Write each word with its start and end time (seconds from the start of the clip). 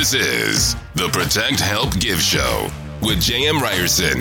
This 0.00 0.14
is 0.14 0.76
the 0.94 1.10
Protect 1.10 1.60
Help 1.60 1.92
Give 2.00 2.18
Show 2.18 2.70
with 3.02 3.18
JM 3.18 3.60
Ryerson. 3.60 4.18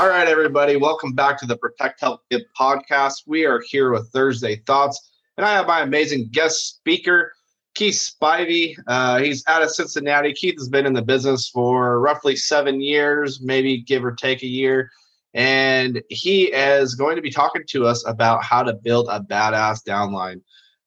All 0.00 0.08
right, 0.08 0.26
everybody, 0.26 0.76
welcome 0.76 1.12
back 1.12 1.38
to 1.40 1.46
the 1.46 1.58
Protect 1.58 2.00
Help 2.00 2.22
Give 2.30 2.40
podcast. 2.58 3.24
We 3.26 3.44
are 3.44 3.60
here 3.68 3.92
with 3.92 4.08
Thursday 4.14 4.62
Thoughts, 4.66 5.10
and 5.36 5.44
I 5.44 5.50
have 5.50 5.66
my 5.66 5.82
amazing 5.82 6.30
guest 6.32 6.68
speaker, 6.68 7.34
Keith 7.74 7.96
Spivey. 7.96 8.76
Uh, 8.86 9.18
he's 9.18 9.44
out 9.46 9.62
of 9.62 9.70
Cincinnati. 9.70 10.32
Keith 10.32 10.56
has 10.56 10.70
been 10.70 10.86
in 10.86 10.94
the 10.94 11.02
business 11.02 11.50
for 11.50 12.00
roughly 12.00 12.34
seven 12.34 12.80
years, 12.80 13.42
maybe 13.42 13.82
give 13.82 14.06
or 14.06 14.12
take 14.12 14.42
a 14.42 14.46
year. 14.46 14.90
And 15.34 16.02
he 16.08 16.44
is 16.44 16.94
going 16.94 17.16
to 17.16 17.22
be 17.22 17.30
talking 17.30 17.64
to 17.68 17.84
us 17.84 18.02
about 18.06 18.42
how 18.42 18.62
to 18.62 18.72
build 18.72 19.08
a 19.10 19.20
badass 19.20 19.84
downline. 19.86 20.40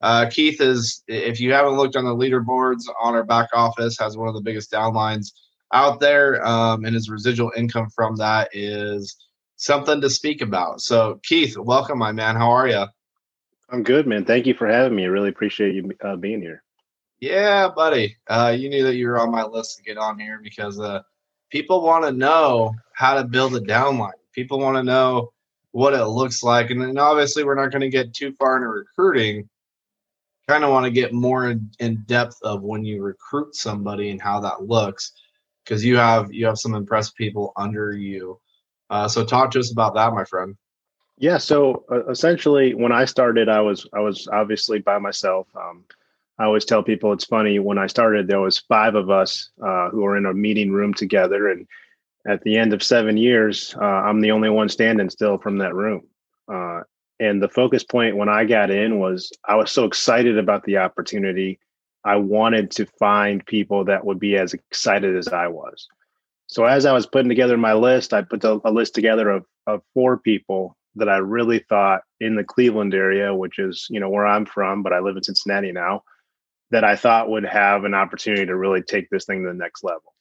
Uh, 0.03 0.29
Keith 0.29 0.59
is, 0.59 1.01
if 1.07 1.39
you 1.39 1.53
haven't 1.53 1.77
looked 1.77 1.95
on 1.95 2.03
the 2.03 2.13
leaderboards 2.13 2.83
on 3.01 3.15
our 3.15 3.23
back 3.23 3.47
office, 3.53 3.97
has 3.97 4.17
one 4.17 4.27
of 4.27 4.33
the 4.33 4.41
biggest 4.41 4.69
downlines 4.69 5.31
out 5.71 6.01
there, 6.01 6.45
um, 6.45 6.83
and 6.83 6.93
his 6.93 7.09
residual 7.09 7.53
income 7.55 7.89
from 7.89 8.17
that 8.17 8.49
is 8.51 9.15
something 9.55 10.01
to 10.01 10.09
speak 10.09 10.41
about. 10.41 10.81
So, 10.81 11.21
Keith, 11.23 11.57
welcome, 11.57 11.97
my 11.97 12.11
man. 12.11 12.35
How 12.35 12.51
are 12.51 12.67
you? 12.67 12.85
I'm 13.69 13.81
good, 13.81 14.05
man. 14.05 14.25
Thank 14.25 14.45
you 14.45 14.53
for 14.53 14.67
having 14.67 14.93
me. 14.93 15.05
I 15.05 15.07
really 15.07 15.29
appreciate 15.29 15.73
you 15.73 15.89
uh, 16.03 16.17
being 16.17 16.41
here. 16.41 16.63
Yeah, 17.21 17.69
buddy. 17.69 18.17
Uh, 18.27 18.53
you 18.59 18.69
knew 18.69 18.83
that 18.83 18.95
you 18.95 19.07
were 19.07 19.21
on 19.21 19.31
my 19.31 19.45
list 19.45 19.77
to 19.77 19.83
get 19.83 19.97
on 19.97 20.19
here 20.19 20.41
because 20.43 20.81
uh, 20.81 21.01
people 21.49 21.81
want 21.81 22.03
to 22.03 22.11
know 22.11 22.75
how 22.93 23.13
to 23.15 23.23
build 23.23 23.55
a 23.55 23.61
downline. 23.61 24.11
People 24.33 24.59
want 24.59 24.75
to 24.75 24.83
know 24.83 25.31
what 25.71 25.93
it 25.93 26.03
looks 26.07 26.43
like, 26.43 26.71
and 26.71 26.81
then 26.81 26.97
obviously, 26.97 27.45
we're 27.45 27.55
not 27.55 27.71
going 27.71 27.79
to 27.79 27.89
get 27.89 28.13
too 28.13 28.33
far 28.33 28.57
into 28.57 28.67
recruiting 28.67 29.47
kind 30.47 30.63
of 30.63 30.71
want 30.71 30.85
to 30.85 30.91
get 30.91 31.13
more 31.13 31.49
in, 31.49 31.69
in, 31.79 32.03
depth 32.05 32.37
of 32.43 32.63
when 32.63 32.83
you 32.83 33.01
recruit 33.01 33.55
somebody 33.55 34.09
and 34.09 34.21
how 34.21 34.39
that 34.41 34.63
looks 34.63 35.13
because 35.63 35.83
you 35.83 35.97
have 35.97 36.33
you 36.33 36.45
have 36.45 36.57
some 36.57 36.75
impressed 36.75 37.15
people 37.15 37.53
under 37.55 37.93
you. 37.93 38.39
Uh, 38.89 39.07
so 39.07 39.23
talk 39.23 39.51
to 39.51 39.59
us 39.59 39.71
about 39.71 39.95
that 39.95 40.13
my 40.13 40.25
friend. 40.25 40.55
Yeah 41.17 41.37
so 41.37 41.85
uh, 41.91 42.05
essentially 42.07 42.73
when 42.73 42.91
i 42.91 43.05
started 43.05 43.47
i 43.47 43.61
was 43.61 43.87
i 43.93 43.99
was 43.99 44.27
obviously 44.31 44.79
by 44.79 44.97
myself. 44.97 45.47
Um, 45.55 45.85
i 46.39 46.43
always 46.43 46.65
tell 46.65 46.83
people 46.83 47.13
it's 47.13 47.25
funny 47.25 47.59
when 47.59 47.77
i 47.77 47.87
started 47.87 48.27
there 48.27 48.41
was 48.41 48.59
five 48.59 48.95
of 48.95 49.09
us 49.09 49.51
uh, 49.63 49.89
who 49.89 50.01
were 50.01 50.17
in 50.17 50.25
a 50.25 50.33
meeting 50.33 50.71
room 50.71 50.93
together 50.93 51.49
and 51.49 51.67
at 52.27 52.41
the 52.41 52.57
end 52.57 52.73
of 52.73 52.81
seven 52.81 53.15
years 53.15 53.75
uh, 53.79 53.85
i'm 53.85 54.21
the 54.21 54.31
only 54.31 54.49
one 54.49 54.67
standing 54.67 55.09
still 55.09 55.37
from 55.37 55.59
that 55.59 55.75
room. 55.75 56.01
Uh, 56.51 56.81
and 57.19 57.41
the 57.41 57.49
focus 57.49 57.83
point 57.83 58.17
when 58.17 58.29
I 58.29 58.45
got 58.45 58.71
in 58.71 58.99
was 58.99 59.31
I 59.47 59.55
was 59.55 59.71
so 59.71 59.85
excited 59.85 60.37
about 60.37 60.63
the 60.63 60.77
opportunity. 60.77 61.59
I 62.03 62.17
wanted 62.17 62.71
to 62.71 62.85
find 62.99 63.45
people 63.45 63.85
that 63.85 64.05
would 64.05 64.19
be 64.19 64.35
as 64.35 64.53
excited 64.53 65.15
as 65.15 65.27
I 65.29 65.47
was. 65.47 65.87
So 66.47 66.65
as 66.65 66.85
I 66.85 66.93
was 66.93 67.07
putting 67.07 67.29
together 67.29 67.57
my 67.57 67.73
list, 67.73 68.13
I 68.13 68.21
put 68.21 68.43
a 68.43 68.59
list 68.69 68.93
together 68.93 69.29
of, 69.29 69.45
of 69.67 69.81
four 69.93 70.17
people 70.17 70.77
that 70.95 71.09
I 71.09 71.17
really 71.17 71.59
thought 71.59 72.01
in 72.19 72.35
the 72.35 72.43
Cleveland 72.43 72.93
area, 72.93 73.33
which 73.33 73.57
is, 73.57 73.87
you 73.89 73.99
know, 73.99 74.09
where 74.09 74.27
I'm 74.27 74.45
from, 74.45 74.83
but 74.83 74.93
I 74.93 74.99
live 74.99 75.15
in 75.17 75.23
Cincinnati 75.23 75.71
now, 75.71 76.03
that 76.71 76.83
I 76.83 76.95
thought 76.95 77.29
would 77.29 77.45
have 77.45 77.85
an 77.85 77.93
opportunity 77.93 78.45
to 78.45 78.55
really 78.55 78.81
take 78.81 79.09
this 79.09 79.25
thing 79.25 79.43
to 79.43 79.49
the 79.49 79.55
next 79.55 79.83
level. 79.83 80.13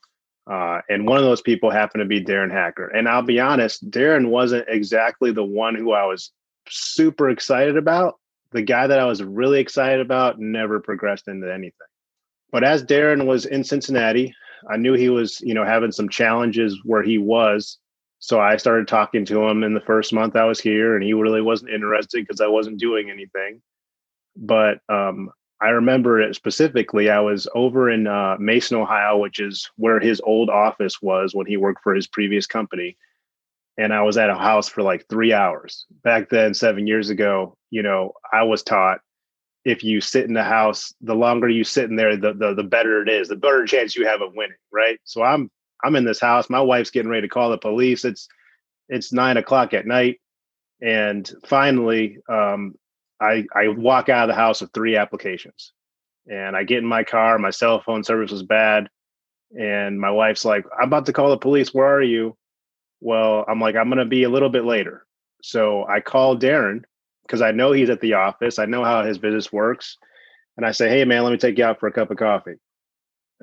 Uh, 0.50 0.80
and 0.88 1.06
one 1.06 1.18
of 1.18 1.24
those 1.24 1.42
people 1.42 1.70
happened 1.70 2.00
to 2.00 2.06
be 2.06 2.24
Darren 2.24 2.50
Hacker. 2.50 2.88
And 2.88 3.08
I'll 3.08 3.22
be 3.22 3.40
honest, 3.40 3.90
Darren 3.90 4.28
wasn't 4.28 4.66
exactly 4.68 5.32
the 5.32 5.44
one 5.44 5.74
who 5.74 5.92
I 5.92 6.06
was 6.06 6.30
super 6.68 7.30
excited 7.30 7.76
about. 7.76 8.18
The 8.52 8.62
guy 8.62 8.86
that 8.86 8.98
I 8.98 9.06
was 9.06 9.22
really 9.22 9.60
excited 9.60 10.00
about 10.00 10.38
never 10.38 10.80
progressed 10.80 11.28
into 11.28 11.52
anything. 11.52 11.72
But 12.50 12.64
as 12.64 12.84
Darren 12.84 13.26
was 13.26 13.46
in 13.46 13.64
Cincinnati, 13.64 14.34
I 14.70 14.76
knew 14.76 14.92
he 14.92 15.08
was, 15.08 15.40
you 15.40 15.54
know, 15.54 15.64
having 15.64 15.92
some 15.92 16.08
challenges 16.08 16.78
where 16.84 17.02
he 17.02 17.18
was. 17.18 17.78
So 18.18 18.38
I 18.38 18.56
started 18.56 18.86
talking 18.86 19.24
to 19.24 19.48
him 19.48 19.64
in 19.64 19.74
the 19.74 19.80
first 19.80 20.12
month 20.12 20.36
I 20.36 20.44
was 20.44 20.60
here, 20.60 20.94
and 20.94 21.02
he 21.02 21.14
really 21.14 21.42
wasn't 21.42 21.72
interested 21.72 22.24
because 22.24 22.40
I 22.40 22.46
wasn't 22.46 22.78
doing 22.78 23.10
anything. 23.10 23.62
But 24.36 24.78
um, 24.88 25.30
I 25.60 25.70
remember 25.70 26.20
it 26.20 26.36
specifically. 26.36 27.10
I 27.10 27.20
was 27.20 27.48
over 27.54 27.90
in 27.90 28.06
uh, 28.06 28.36
Mason, 28.38 28.76
Ohio, 28.76 29.18
which 29.18 29.40
is 29.40 29.68
where 29.76 29.98
his 29.98 30.20
old 30.24 30.50
office 30.50 31.00
was 31.00 31.34
when 31.34 31.46
he 31.46 31.56
worked 31.56 31.82
for 31.82 31.94
his 31.94 32.06
previous 32.06 32.46
company 32.46 32.96
and 33.82 33.92
I 33.92 34.02
was 34.02 34.16
at 34.16 34.30
a 34.30 34.36
house 34.36 34.68
for 34.68 34.82
like 34.82 35.08
three 35.08 35.32
hours. 35.32 35.86
Back 36.04 36.28
then, 36.28 36.54
seven 36.54 36.86
years 36.86 37.10
ago, 37.10 37.56
you 37.70 37.82
know, 37.82 38.12
I 38.32 38.44
was 38.44 38.62
taught 38.62 39.00
if 39.64 39.82
you 39.82 40.00
sit 40.00 40.24
in 40.24 40.34
the 40.34 40.44
house, 40.44 40.94
the 41.00 41.16
longer 41.16 41.48
you 41.48 41.64
sit 41.64 41.90
in 41.90 41.96
there, 41.96 42.16
the, 42.16 42.32
the 42.32 42.54
the 42.54 42.62
better 42.62 43.02
it 43.02 43.08
is, 43.08 43.26
the 43.26 43.34
better 43.34 43.66
chance 43.66 43.96
you 43.96 44.06
have 44.06 44.22
of 44.22 44.34
winning, 44.36 44.56
right? 44.70 45.00
So 45.02 45.22
I'm 45.22 45.50
I'm 45.82 45.96
in 45.96 46.04
this 46.04 46.20
house. 46.20 46.48
My 46.48 46.60
wife's 46.60 46.90
getting 46.90 47.10
ready 47.10 47.22
to 47.22 47.32
call 47.32 47.50
the 47.50 47.58
police. 47.58 48.04
It's 48.04 48.28
it's 48.88 49.12
nine 49.12 49.36
o'clock 49.36 49.74
at 49.74 49.86
night, 49.86 50.20
and 50.80 51.28
finally, 51.44 52.18
um, 52.28 52.76
I 53.20 53.46
I 53.52 53.68
walk 53.68 54.08
out 54.08 54.28
of 54.28 54.34
the 54.34 54.40
house 54.40 54.60
with 54.60 54.72
three 54.72 54.96
applications, 54.96 55.72
and 56.30 56.56
I 56.56 56.62
get 56.62 56.78
in 56.78 56.86
my 56.86 57.02
car. 57.02 57.36
My 57.36 57.50
cell 57.50 57.82
phone 57.82 58.04
service 58.04 58.30
was 58.30 58.44
bad, 58.44 58.88
and 59.58 60.00
my 60.00 60.10
wife's 60.10 60.44
like, 60.44 60.64
"I'm 60.78 60.86
about 60.86 61.06
to 61.06 61.12
call 61.12 61.30
the 61.30 61.36
police. 61.36 61.74
Where 61.74 61.92
are 61.92 62.02
you?" 62.02 62.36
Well, 63.02 63.44
I'm 63.48 63.60
like, 63.60 63.74
I'm 63.74 63.88
going 63.88 63.98
to 63.98 64.04
be 64.04 64.22
a 64.22 64.30
little 64.30 64.48
bit 64.48 64.64
later. 64.64 65.04
So 65.42 65.84
I 65.88 66.00
call 66.00 66.38
Darren 66.38 66.84
because 67.26 67.42
I 67.42 67.50
know 67.50 67.72
he's 67.72 67.90
at 67.90 68.00
the 68.00 68.14
office. 68.14 68.60
I 68.60 68.66
know 68.66 68.84
how 68.84 69.02
his 69.02 69.18
business 69.18 69.52
works. 69.52 69.98
And 70.56 70.64
I 70.64 70.70
say, 70.70 70.88
hey, 70.88 71.04
man, 71.04 71.24
let 71.24 71.32
me 71.32 71.38
take 71.38 71.58
you 71.58 71.64
out 71.64 71.80
for 71.80 71.88
a 71.88 71.92
cup 71.92 72.12
of 72.12 72.16
coffee. 72.16 72.60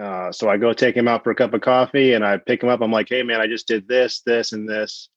Uh, 0.01 0.31
so 0.31 0.49
I 0.49 0.55
go 0.55 0.71
take 0.71 0.95
him 0.95 1.09
out 1.09 1.25
for 1.25 1.31
a 1.31 1.35
cup 1.35 1.53
of 1.53 1.59
coffee 1.59 2.13
and 2.13 2.23
I 2.25 2.37
pick 2.37 2.63
him 2.63 2.69
up. 2.69 2.79
I'm 2.79 2.91
like, 2.91 3.09
hey, 3.09 3.21
man, 3.21 3.41
I 3.41 3.47
just 3.47 3.67
did 3.67 3.85
this, 3.85 4.21
this, 4.21 4.53
and 4.53 4.67
this. 4.67 5.09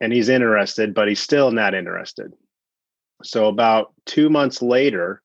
And 0.00 0.12
he's 0.12 0.28
interested, 0.28 0.94
but 0.94 1.08
he's 1.08 1.20
still 1.20 1.50
not 1.50 1.74
interested. 1.74 2.32
So 3.24 3.48
about 3.48 3.94
two 4.06 4.30
months 4.30 4.62
later 4.62 5.22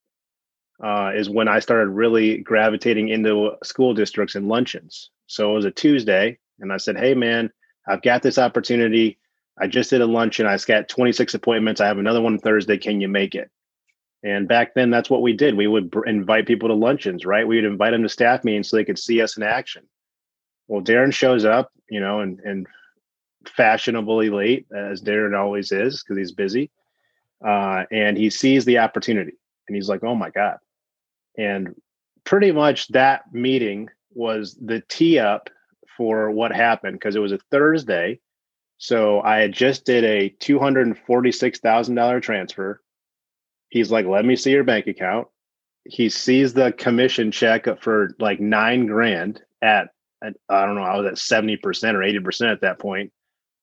uh, 0.84 1.12
is 1.16 1.30
when 1.30 1.48
I 1.48 1.60
started 1.60 1.90
really 1.90 2.40
gravitating 2.40 3.10
into 3.10 3.52
school 3.64 3.94
districts 3.94 4.34
and 4.34 4.48
luncheons. 4.48 5.12
So 5.28 5.52
it 5.52 5.56
was 5.56 5.66
a 5.66 5.72
Tuesday. 5.72 6.40
And 6.60 6.74
I 6.74 6.78
said, 6.78 6.98
hey, 6.98 7.14
man, 7.14 7.52
I've 7.88 8.02
got 8.02 8.22
this 8.22 8.38
opportunity. 8.38 9.18
I 9.58 9.68
just 9.68 9.90
did 9.90 10.02
a 10.02 10.06
luncheon. 10.06 10.46
I 10.46 10.58
got 10.58 10.90
26 10.90 11.34
appointments. 11.34 11.82
I 11.82 11.88
have 11.88 11.98
another 11.98 12.22
one 12.22 12.38
Thursday. 12.38 12.78
Can 12.78 13.02
you 13.02 13.08
make 13.08 13.34
it? 13.34 13.50
And 14.24 14.48
back 14.48 14.74
then, 14.74 14.90
that's 14.90 15.10
what 15.10 15.22
we 15.22 15.34
did. 15.34 15.56
We 15.56 15.68
would 15.68 15.94
invite 16.06 16.48
people 16.48 16.70
to 16.70 16.76
luncheons, 16.76 17.26
right? 17.26 17.48
We 17.48 17.56
would 17.56 17.66
invite 17.66 17.92
them 17.92 18.04
to 18.04 18.10
staff 18.10 18.44
meetings 18.44 18.70
so 18.70 18.78
they 18.78 18.86
could 18.86 19.00
see 19.00 19.22
us 19.22 19.38
in 19.38 19.44
action. 19.44 19.84
Well, 20.68 20.82
Darren 20.82 21.14
shows 21.14 21.46
up, 21.46 21.72
you 21.90 22.00
know, 22.00 22.20
and, 22.20 22.40
and 22.42 22.68
fashionably 23.48 24.30
late, 24.30 24.66
as 24.76 25.02
Darren 25.02 25.38
always 25.38 25.72
is, 25.72 26.04
because 26.04 26.18
he's 26.18 26.32
busy. 26.32 26.72
Uh, 27.46 27.84
and 27.92 28.18
he 28.18 28.30
sees 28.30 28.66
the 28.66 28.80
opportunity 28.80 29.34
and 29.68 29.76
he's 29.76 29.90
like, 29.90 30.04
oh 30.04 30.16
my 30.16 30.30
God. 30.32 30.58
And 31.38 31.76
pretty 32.24 32.52
much 32.52 32.88
that 32.90 33.32
meeting 33.32 33.90
was 34.14 34.58
the 34.60 34.82
tee 34.90 35.20
up 35.20 35.50
for 35.98 36.32
what 36.32 36.52
happened 36.52 36.94
because 36.94 37.16
it 37.16 37.20
was 37.20 37.32
a 37.32 37.40
Thursday. 37.52 38.20
So 38.78 39.22
I 39.22 39.38
had 39.38 39.52
just 39.52 39.86
did 39.86 40.04
a 40.04 40.30
two 40.30 40.60
hundred 40.60 40.88
and 40.88 40.98
forty 40.98 41.32
six 41.32 41.60
thousand 41.60 41.96
dollar 41.96 42.20
transfer. 42.20 42.82
He's 43.70 43.92
like, 43.92 44.06
"Let 44.06 44.24
me 44.24 44.36
see 44.36 44.52
your 44.52 44.64
bank 44.64 44.88
account." 44.88 45.28
He 45.84 46.10
sees 46.10 46.54
the 46.54 46.72
commission 46.74 47.32
check 47.32 47.66
for 47.82 48.16
like 48.20 48.40
nine 48.40 48.86
grand 48.86 49.42
at, 49.62 49.90
at 50.24 50.36
I 50.48 50.66
don't 50.66 50.76
know, 50.76 50.84
I 50.84 50.98
was 50.98 51.08
at 51.08 51.18
seventy 51.18 51.58
percent 51.58 51.98
or 51.98 52.04
eighty 52.04 52.20
percent 52.20 52.52
at 52.52 52.62
that 52.62 52.80
point. 52.80 53.12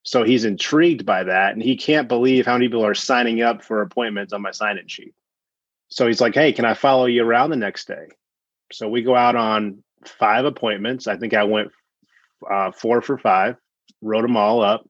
So 0.03 0.23
he's 0.25 0.45
intrigued 0.45 1.07
by 1.07 1.25
that, 1.25 1.55
and 1.55 1.63
he 1.63 1.77
can't 1.77 2.09
believe 2.09 2.45
how 2.45 2.55
many 2.55 2.69
people 2.69 2.85
are 2.85 2.95
signing 2.95 3.41
up 3.41 3.63
for 3.63 3.81
appointments 3.81 4.33
on 4.35 4.43
my 4.43 4.51
sign-in 4.51 4.89
sheet. 4.89 5.15
So 5.89 6.07
he's 6.07 6.21
like, 6.21 6.35
"Hey, 6.35 6.53
can 6.53 6.65
I 6.65 6.75
follow 6.75 7.07
you 7.07 7.25
around 7.25 7.51
the 7.51 7.57
next 7.57 7.87
day?" 7.87 8.09
So 8.73 8.89
we 8.89 9.03
go 9.03 9.15
out 9.15 9.37
on 9.37 9.83
five 10.05 10.45
appointments. 10.45 11.07
I 11.07 11.17
think 11.17 11.35
I 11.35 11.45
went 11.45 11.71
uh, 12.51 12.73
four 12.73 13.03
for 13.03 13.19
five, 13.19 13.57
wrote 14.01 14.23
them 14.23 14.37
all 14.37 14.63
up. 14.63 14.89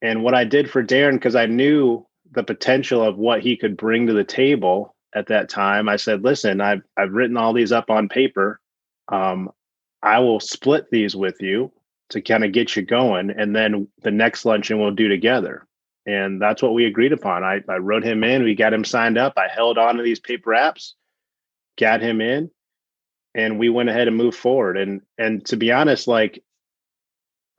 And 0.00 0.24
what 0.24 0.34
I 0.34 0.44
did 0.44 0.70
for 0.70 0.82
Darren, 0.82 1.14
because 1.14 1.36
I 1.36 1.46
knew 1.46 2.06
the 2.32 2.42
potential 2.42 3.02
of 3.02 3.18
what 3.18 3.40
he 3.42 3.56
could 3.56 3.76
bring 3.76 4.06
to 4.06 4.12
the 4.12 4.24
table 4.24 4.94
at 5.14 5.28
that 5.28 5.48
time, 5.48 5.88
I 5.88 5.96
said, 5.96 6.24
listen, 6.24 6.60
I've, 6.60 6.82
I've 6.96 7.12
written 7.12 7.36
all 7.36 7.52
these 7.52 7.72
up 7.72 7.90
on 7.90 8.08
paper. 8.08 8.60
Um, 9.08 9.50
I 10.02 10.18
will 10.18 10.40
split 10.40 10.90
these 10.90 11.14
with 11.14 11.40
you 11.40 11.70
to 12.10 12.20
kind 12.20 12.44
of 12.44 12.52
get 12.52 12.74
you 12.74 12.82
going. 12.82 13.30
And 13.30 13.54
then 13.54 13.88
the 14.02 14.10
next 14.10 14.44
luncheon 14.44 14.80
we'll 14.80 14.90
do 14.90 15.08
together. 15.08 15.66
And 16.06 16.42
that's 16.42 16.62
what 16.62 16.74
we 16.74 16.86
agreed 16.86 17.12
upon. 17.12 17.44
I, 17.44 17.60
I 17.68 17.76
wrote 17.76 18.02
him 18.02 18.24
in, 18.24 18.42
we 18.42 18.54
got 18.54 18.74
him 18.74 18.84
signed 18.84 19.18
up. 19.18 19.34
I 19.36 19.46
held 19.46 19.78
on 19.78 19.96
to 19.96 20.02
these 20.02 20.18
paper 20.18 20.50
apps, 20.50 20.92
got 21.78 22.02
him 22.02 22.20
in, 22.20 22.50
and 23.34 23.58
we 23.58 23.68
went 23.68 23.88
ahead 23.88 24.08
and 24.08 24.16
moved 24.16 24.36
forward. 24.36 24.76
And 24.76 25.02
and 25.16 25.44
to 25.46 25.56
be 25.56 25.70
honest, 25.70 26.08
like 26.08 26.42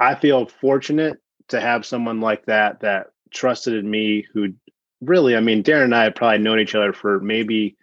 I 0.04 0.16
feel 0.16 0.48
fortunate 0.48 1.20
to 1.50 1.62
have 1.62 1.86
someone 1.86 2.22
like 2.22 2.46
that 2.48 2.82
that 2.82 3.08
trusted 3.34 3.76
in 3.76 3.90
me 3.90 4.26
who 4.34 4.54
really, 5.02 5.36
I 5.36 5.42
mean, 5.42 5.64
Darren 5.64 5.86
and 5.86 5.96
I 5.96 6.06
have 6.06 6.16
probably 6.16 6.40
known 6.40 6.60
each 6.60 6.76
other 6.76 6.94
for 6.94 7.20
maybe 7.22 7.78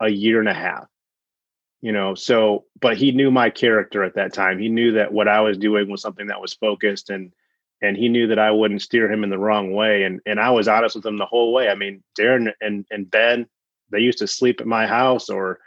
a 0.00 0.08
year 0.10 0.40
and 0.40 0.48
a 0.48 0.54
half. 0.54 0.86
you 1.82 1.92
know 1.92 2.14
so 2.14 2.64
but 2.80 2.96
he 2.96 3.12
knew 3.12 3.30
my 3.30 3.50
character 3.50 4.04
at 4.04 4.14
that 4.14 4.32
time 4.34 4.58
he 4.58 4.68
knew 4.68 4.92
that 4.92 5.12
what 5.12 5.28
i 5.28 5.40
was 5.40 5.58
doing 5.58 5.90
was 5.90 6.02
something 6.02 6.28
that 6.28 6.40
was 6.40 6.54
focused 6.54 7.10
and 7.10 7.32
and 7.82 7.96
he 7.96 8.08
knew 8.08 8.28
that 8.28 8.38
i 8.38 8.50
wouldn't 8.50 8.82
steer 8.82 9.10
him 9.10 9.24
in 9.24 9.30
the 9.30 9.38
wrong 9.38 9.72
way 9.74 10.04
and 10.04 10.20
and 10.26 10.40
i 10.40 10.50
was 10.50 10.68
honest 10.68 10.96
with 10.96 11.06
him 11.06 11.18
the 11.18 11.26
whole 11.26 11.52
way 11.52 11.68
i 11.70 11.74
mean 11.76 12.02
darren 12.18 12.52
and 12.60 12.86
and 12.90 13.10
ben 13.10 13.46
they 13.92 14.00
used 14.00 14.18
to 14.18 14.26
sleep 14.26 14.60
at 14.60 14.66
my 14.66 14.86
house 14.86 15.30
or 15.30 15.60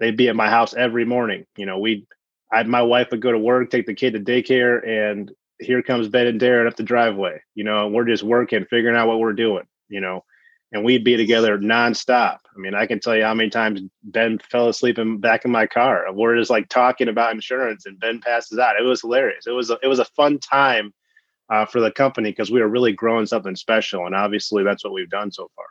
they'd 0.00 0.16
be 0.16 0.28
at 0.28 0.36
my 0.36 0.50
house 0.50 0.74
every 0.74 1.04
morning 1.04 1.44
you 1.56 1.66
know 1.66 1.78
we 1.78 2.06
i 2.52 2.62
my 2.64 2.82
wife 2.82 3.08
would 3.10 3.22
go 3.22 3.32
to 3.32 3.38
work 3.38 3.70
take 3.70 3.86
the 3.86 3.94
kid 3.94 4.14
to 4.14 4.20
daycare 4.20 4.86
and 4.88 5.32
here 5.60 5.82
comes 5.82 6.08
ben 6.08 6.26
and 6.26 6.40
darren 6.40 6.66
up 6.66 6.76
the 6.76 6.82
driveway 6.82 7.40
you 7.54 7.64
know 7.64 7.86
and 7.86 7.94
we're 7.94 8.04
just 8.04 8.22
working 8.22 8.64
figuring 8.66 8.96
out 8.96 9.08
what 9.08 9.18
we're 9.18 9.32
doing 9.32 9.64
you 9.88 10.00
know 10.00 10.24
and 10.72 10.84
we'd 10.84 11.04
be 11.04 11.16
together 11.16 11.58
nonstop. 11.58 12.38
I 12.54 12.58
mean, 12.58 12.74
I 12.74 12.86
can 12.86 13.00
tell 13.00 13.16
you 13.16 13.24
how 13.24 13.34
many 13.34 13.50
times 13.50 13.80
Ben 14.02 14.38
fell 14.38 14.68
asleep 14.68 14.98
in 14.98 15.18
back 15.18 15.44
in 15.44 15.50
my 15.50 15.66
car. 15.66 16.04
We're 16.12 16.36
just 16.36 16.50
like 16.50 16.68
talking 16.68 17.08
about 17.08 17.32
insurance, 17.32 17.86
and 17.86 17.98
Ben 17.98 18.20
passes 18.20 18.58
out. 18.58 18.76
It 18.78 18.84
was 18.84 19.00
hilarious. 19.00 19.46
It 19.46 19.52
was 19.52 19.70
a, 19.70 19.78
it 19.82 19.88
was 19.88 19.98
a 19.98 20.04
fun 20.04 20.38
time 20.38 20.92
uh, 21.50 21.64
for 21.64 21.80
the 21.80 21.90
company 21.90 22.30
because 22.30 22.50
we 22.50 22.60
were 22.60 22.68
really 22.68 22.92
growing 22.92 23.26
something 23.26 23.56
special, 23.56 24.06
and 24.06 24.14
obviously 24.14 24.62
that's 24.62 24.84
what 24.84 24.92
we've 24.92 25.10
done 25.10 25.32
so 25.32 25.50
far. 25.56 25.66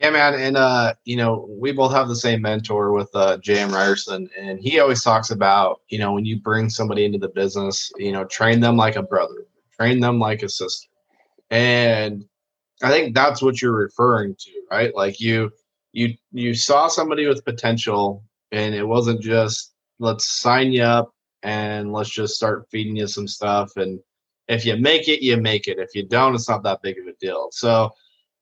Yeah, 0.00 0.10
man, 0.10 0.34
and 0.34 0.56
uh, 0.56 0.94
you 1.04 1.16
know, 1.16 1.48
we 1.50 1.72
both 1.72 1.92
have 1.92 2.06
the 2.06 2.14
same 2.14 2.42
mentor 2.42 2.92
with 2.92 3.10
uh, 3.14 3.38
J.M. 3.38 3.72
Ryerson, 3.72 4.30
and 4.38 4.60
he 4.60 4.78
always 4.78 5.02
talks 5.02 5.30
about, 5.30 5.80
you 5.88 5.98
know, 5.98 6.12
when 6.12 6.24
you 6.24 6.40
bring 6.40 6.70
somebody 6.70 7.04
into 7.04 7.18
the 7.18 7.28
business, 7.28 7.90
you 7.96 8.12
know, 8.12 8.24
train 8.24 8.60
them 8.60 8.76
like 8.76 8.94
a 8.94 9.02
brother, 9.02 9.46
train 9.76 9.98
them 9.98 10.20
like 10.20 10.44
a 10.44 10.48
sister, 10.48 10.88
and 11.50 12.24
I 12.80 12.90
think 12.90 13.14
that's 13.14 13.42
what 13.42 13.60
you're 13.60 13.72
referring 13.72 14.36
to, 14.38 14.50
right? 14.70 14.94
Like 14.94 15.18
you 15.20 15.50
you 15.92 16.14
you 16.32 16.54
saw 16.54 16.88
somebody 16.88 17.26
with 17.26 17.44
potential 17.44 18.22
and 18.52 18.74
it 18.74 18.84
wasn't 18.86 19.20
just 19.20 19.74
let's 19.98 20.40
sign 20.40 20.72
you 20.72 20.82
up 20.82 21.12
and 21.42 21.92
let's 21.92 22.10
just 22.10 22.34
start 22.36 22.68
feeding 22.70 22.96
you 22.96 23.06
some 23.06 23.26
stuff 23.26 23.76
and 23.76 23.98
if 24.48 24.64
you 24.64 24.76
make 24.76 25.08
it 25.08 25.22
you 25.22 25.36
make 25.36 25.66
it 25.68 25.78
if 25.78 25.94
you 25.94 26.06
don't 26.06 26.34
it's 26.34 26.48
not 26.48 26.62
that 26.62 26.82
big 26.82 26.98
of 26.98 27.06
a 27.06 27.12
deal 27.20 27.48
so 27.50 27.90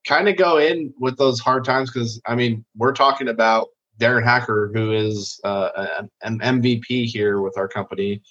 kind 0.06 0.28
of 0.28 0.36
go 0.36 0.58
in 0.58 0.92
with 0.98 1.16
those 1.18 1.40
hard 1.40 1.64
times 1.64 1.90
because 1.90 2.20
i 2.26 2.34
mean 2.34 2.64
we're 2.76 2.92
talking 2.92 3.28
about 3.28 3.68
darren 3.98 4.24
hacker 4.24 4.70
who 4.74 4.92
is 4.92 5.40
uh, 5.44 6.04
an 6.22 6.38
mvp 6.40 7.04
here 7.06 7.40
with 7.40 7.56
our 7.58 7.68
company 7.68 8.22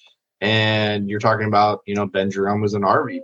and 0.42 1.10
you're 1.10 1.20
talking 1.20 1.48
about 1.48 1.82
you 1.86 1.96
know 1.96 2.06
ben 2.06 2.32
jerome 2.32 2.62
was 2.62 2.74
an 2.74 2.84
rvp 2.84 3.22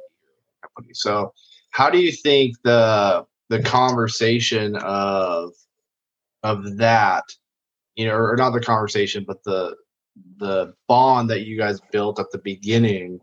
company. 0.61 0.93
So 0.93 1.33
how 1.71 1.89
do 1.89 1.99
you 1.99 2.11
think 2.11 2.55
the 2.63 3.25
the 3.49 3.61
conversation 3.61 4.75
of 4.77 5.53
of 6.43 6.77
that, 6.77 7.23
you 7.95 8.05
know, 8.05 8.15
or 8.15 8.35
not 8.37 8.51
the 8.51 8.61
conversation, 8.61 9.23
but 9.27 9.43
the 9.43 9.75
the 10.37 10.73
bond 10.87 11.29
that 11.29 11.45
you 11.45 11.57
guys 11.57 11.79
built 11.91 12.19
at 12.19 12.31
the 12.31 12.39
beginning 12.39 13.19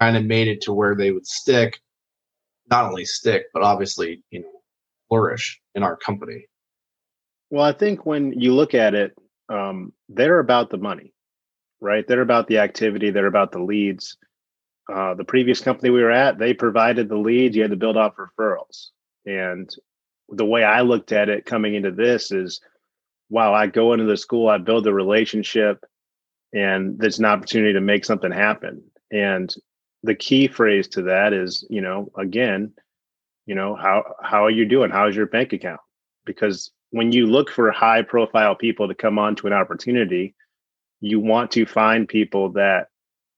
kind 0.00 0.16
of 0.16 0.24
made 0.24 0.48
it 0.48 0.60
to 0.62 0.72
where 0.72 0.94
they 0.94 1.10
would 1.10 1.26
stick, 1.26 1.80
not 2.70 2.84
only 2.84 3.04
stick, 3.04 3.46
but 3.52 3.62
obviously, 3.62 4.22
you 4.30 4.40
know, 4.40 4.57
flourish 5.08 5.60
in 5.74 5.82
our 5.82 5.96
company. 5.96 6.46
Well, 7.50 7.64
I 7.64 7.72
think 7.72 8.04
when 8.04 8.38
you 8.38 8.54
look 8.54 8.74
at 8.74 8.94
it, 8.94 9.16
um, 9.48 9.92
they're 10.08 10.40
about 10.40 10.70
the 10.70 10.76
money, 10.76 11.14
right? 11.80 12.06
They're 12.06 12.20
about 12.20 12.46
the 12.46 12.58
activity, 12.58 13.10
they're 13.10 13.26
about 13.26 13.52
the 13.52 13.62
leads. 13.62 14.16
Uh, 14.92 15.14
the 15.14 15.24
previous 15.24 15.60
company 15.60 15.90
we 15.90 16.02
were 16.02 16.10
at, 16.10 16.38
they 16.38 16.54
provided 16.54 17.08
the 17.08 17.16
leads. 17.16 17.54
You 17.54 17.62
had 17.62 17.72
to 17.72 17.76
build 17.76 17.98
off 17.98 18.16
referrals. 18.16 18.88
And 19.26 19.68
the 20.30 20.46
way 20.46 20.64
I 20.64 20.80
looked 20.80 21.12
at 21.12 21.28
it 21.28 21.44
coming 21.44 21.74
into 21.74 21.90
this 21.90 22.32
is, 22.32 22.60
wow, 23.28 23.52
I 23.52 23.66
go 23.66 23.92
into 23.92 24.06
the 24.06 24.16
school, 24.16 24.48
I 24.48 24.56
build 24.56 24.86
a 24.86 24.92
relationship, 24.92 25.84
and 26.54 26.98
there's 26.98 27.18
an 27.18 27.26
opportunity 27.26 27.74
to 27.74 27.80
make 27.82 28.06
something 28.06 28.32
happen. 28.32 28.82
And 29.10 29.54
the 30.02 30.14
key 30.14 30.48
phrase 30.48 30.88
to 30.88 31.02
that 31.02 31.32
is, 31.34 31.66
you 31.68 31.82
know, 31.82 32.10
again, 32.16 32.72
you 33.48 33.54
know, 33.54 33.74
how 33.74 34.04
how 34.22 34.44
are 34.44 34.50
you 34.50 34.66
doing? 34.66 34.90
How's 34.90 35.16
your 35.16 35.24
bank 35.24 35.54
account? 35.54 35.80
Because 36.26 36.70
when 36.90 37.12
you 37.12 37.26
look 37.26 37.50
for 37.50 37.70
high 37.70 38.02
profile 38.02 38.54
people 38.54 38.88
to 38.88 38.94
come 38.94 39.18
onto 39.18 39.46
an 39.46 39.54
opportunity, 39.54 40.34
you 41.00 41.18
want 41.18 41.50
to 41.52 41.64
find 41.64 42.06
people 42.06 42.52
that 42.52 42.88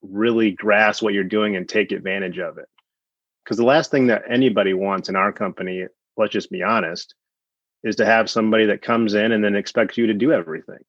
really 0.03 0.51
grasp 0.51 1.01
what 1.01 1.15
you're 1.15 1.23
doing 1.23 1.55
and 1.55 1.69
take 1.69 1.93
advantage 1.93 2.39
of 2.39 2.59
it. 2.59 2.65
Because 3.45 3.57
the 3.57 3.65
last 3.65 3.93
thing 3.93 4.09
that 4.09 4.25
anybody 4.29 4.75
wants 4.75 5.09
in 5.09 5.15
our 5.15 5.31
company, 5.31 5.85
let's 6.17 6.33
just 6.33 6.51
be 6.51 6.65
honest, 6.65 7.15
is 7.85 7.95
to 7.97 8.05
have 8.05 8.29
somebody 8.29 8.67
that 8.67 8.83
comes 8.83 9.15
in 9.15 9.31
and 9.31 9.45
then 9.45 9.55
expects 9.55 9.97
you 9.97 10.09
to 10.09 10.15
do 10.15 10.33
everything. 10.33 10.83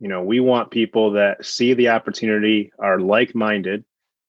You 0.00 0.08
know, 0.08 0.20
we 0.20 0.40
want 0.40 0.72
people 0.72 1.12
that 1.12 1.46
see 1.46 1.74
the 1.74 1.90
opportunity, 1.90 2.72
are 2.80 2.98
like 2.98 3.36
minded, 3.36 3.84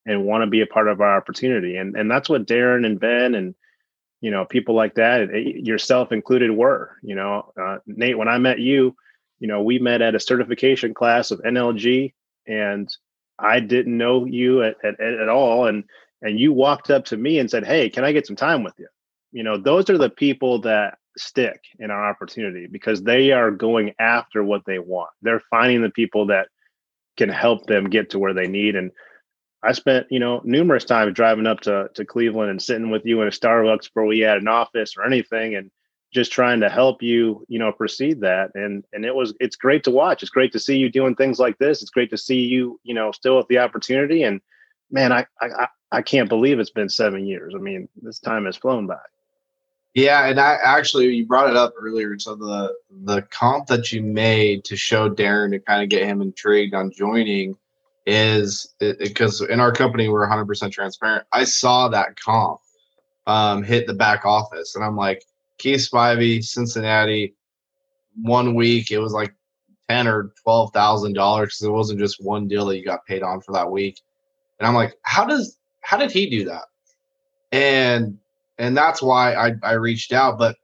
and 0.06 0.24
want 0.24 0.44
to 0.44 0.50
be 0.52 0.62
a 0.62 0.68
part 0.68 0.88
of 0.88 1.02
our 1.02 1.18
opportunity. 1.18 1.78
And 1.78 1.96
and 1.96 2.12
that's 2.12 2.30
what 2.30 2.46
Darren 2.46 2.86
and 2.86 3.00
Ben 3.00 3.34
and 3.34 3.56
you 4.24 4.32
know 4.32 4.46
people 4.46 4.74
like 4.74 4.96
that, 4.96 5.30
yourself 5.34 6.14
included, 6.14 6.50
were. 6.50 6.98
You 7.04 7.16
know, 7.16 7.52
uh, 7.62 7.78
Nate, 7.86 8.18
when 8.18 8.30
I 8.30 8.38
met 8.38 8.60
you, 8.60 8.96
you 9.40 9.50
know, 9.50 9.62
we 9.62 9.78
met 9.80 10.02
at 10.02 10.16
a 10.16 10.20
certification 10.22 10.94
class 10.94 11.30
of 11.30 11.42
NLG, 11.42 12.14
and 12.48 12.88
I 13.38 13.60
didn't 13.60 13.98
know 13.98 14.24
you 14.24 14.64
at, 14.64 14.78
at, 14.86 15.02
at 15.02 15.28
all. 15.28 15.68
And, 15.68 15.84
and 16.22 16.40
you 16.40 16.54
walked 16.54 16.90
up 16.90 17.04
to 17.06 17.18
me 17.18 17.40
and 17.40 17.52
said, 17.52 17.66
Hey, 17.66 17.90
can 17.90 18.06
I 18.06 18.14
get 18.14 18.26
some 18.26 18.38
time 18.38 18.64
with 18.64 18.74
you? 18.80 18.88
You 19.34 19.44
know, 19.44 19.58
those 19.58 19.90
are 19.90 19.98
the 19.98 20.10
people 20.10 20.62
that 20.62 20.98
stick 21.18 21.60
in 21.78 21.92
our 21.92 22.10
opportunity 22.10 22.68
because 22.72 23.04
they 23.04 23.34
are 23.34 23.52
going 23.52 23.94
after 24.00 24.46
what 24.46 24.62
they 24.66 24.80
want. 24.80 25.10
They're 25.22 25.44
finding 25.50 25.82
the 25.82 25.90
people 25.90 26.28
that 26.28 26.48
can 27.18 27.28
help 27.28 27.66
them 27.66 27.90
get 27.90 28.12
to 28.12 28.20
where 28.20 28.34
they 28.34 28.48
need. 28.48 28.78
And 28.78 28.92
I 29.64 29.72
spent, 29.72 30.08
you 30.10 30.20
know, 30.20 30.42
numerous 30.44 30.84
times 30.84 31.14
driving 31.14 31.48
up 31.48 31.62
to, 31.62 31.90
to 31.94 32.06
Cleveland 32.06 32.52
and 32.52 32.62
sitting 32.62 32.90
with 32.90 33.06
you 33.06 33.22
in 33.22 33.28
a 33.28 33.32
Starbucks 33.32 33.90
where 33.94 34.06
we 34.06 34.20
had 34.20 34.38
an 34.38 34.48
office 34.48 34.96
or 34.98 35.06
anything. 35.06 35.56
And 35.56 35.72
just 36.14 36.32
trying 36.32 36.60
to 36.60 36.70
help 36.70 37.02
you 37.02 37.44
you 37.50 37.60
know 37.60 37.72
proceed 37.72 38.22
that. 38.22 38.52
And 38.54 38.86
and 38.94 39.04
it 39.04 39.16
was 39.16 39.34
it's 39.40 39.56
great 39.56 39.84
to 39.86 39.92
watch. 39.92 40.22
It's 40.22 40.32
great 40.32 40.52
to 40.54 40.60
see 40.60 40.78
you 40.78 40.90
doing 40.90 41.16
things 41.16 41.40
like 41.40 41.58
this. 41.58 41.82
It's 41.82 41.92
great 41.92 42.12
to 42.12 42.18
see 42.18 42.40
you 42.40 42.80
you 42.84 42.94
know 42.94 43.12
still 43.12 43.38
with 43.38 43.48
the 43.48 43.58
opportunity. 43.58 44.24
And 44.24 44.40
man 44.92 45.12
i 45.12 45.26
i 45.42 45.68
i 45.92 46.02
can't 46.02 46.30
believe 46.30 46.60
it's 46.60 46.70
been 46.70 46.90
seven 46.90 47.26
years. 47.26 47.54
I 47.56 47.60
mean 47.60 47.90
this 48.02 48.20
time 48.20 48.46
has 48.46 48.56
flown 48.56 48.88
by. 48.88 49.00
Yeah 49.96 50.28
and 50.28 50.40
i 50.40 50.58
actually 50.64 51.08
you 51.08 51.26
brought 51.26 51.50
it 51.50 51.58
up 51.58 51.74
earlier. 51.80 52.18
So 52.20 52.36
the 52.36 52.74
the 53.04 53.24
comp 53.24 53.68
that 53.68 53.92
you 53.92 54.04
made 54.04 54.64
to 54.66 54.76
show 54.76 55.10
darren 55.10 55.52
to 55.52 55.60
kind 55.60 55.84
of 55.84 55.90
get 55.90 56.08
him 56.08 56.22
intrigued 56.22 56.76
on 56.76 56.92
joining 56.92 57.58
is 58.06 58.76
because 58.80 59.42
in 59.42 59.60
our 59.60 59.72
company 59.72 60.10
we're 60.10 60.28
100% 60.28 60.72
transparent 60.72 61.26
i 61.32 61.44
saw 61.44 61.88
that 61.88 62.20
comp 62.20 62.60
um, 63.26 63.64
hit 63.64 63.88
the 63.88 63.94
back 63.94 64.26
office 64.26 64.76
and 64.76 64.84
i'm 64.84 64.98
like 64.98 65.24
Keith 65.58 65.88
Spivey, 65.90 66.44
Cincinnati, 66.44 67.36
one 68.22 68.56
week 68.56 68.92
it 68.92 69.00
was 69.00 69.14
like 69.14 69.34
ten 69.90 70.08
or 70.08 70.34
twelve 70.44 70.72
thousand 70.74 71.14
dollars 71.14 71.56
because 71.56 71.64
it 71.64 71.72
wasn't 71.72 72.00
just 72.00 72.24
one 72.24 72.48
deal 72.48 72.66
that 72.66 72.78
you 72.78 72.86
got 72.86 73.06
paid 73.06 73.24
on 73.24 73.42
for 73.42 73.54
that 73.54 73.70
week. 73.70 74.00
And 74.60 74.68
I'm 74.68 74.76
like, 74.76 74.96
how 75.04 75.26
does 75.26 75.58
how 75.82 75.98
did 75.98 76.12
he 76.12 76.30
do 76.30 76.46
that? 76.46 76.66
And 77.52 78.18
and 78.58 78.78
that's 78.78 79.02
why 79.02 79.34
I, 79.34 79.54
I 79.64 79.74
reached 79.74 80.14
out. 80.14 80.38
But 80.38 80.58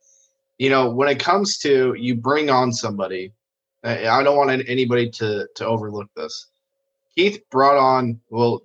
you 0.57 0.69
know, 0.69 0.89
when 0.89 1.09
it 1.09 1.19
comes 1.19 1.57
to 1.59 1.95
you 1.97 2.15
bring 2.15 2.49
on 2.49 2.71
somebody, 2.71 3.33
I 3.83 4.21
don't 4.23 4.37
want 4.37 4.51
anybody 4.67 5.09
to 5.11 5.47
to 5.55 5.65
overlook 5.65 6.09
this. 6.15 6.47
Keith 7.19 7.41
brought 7.49 7.75
on 7.75 8.17
well 8.29 8.61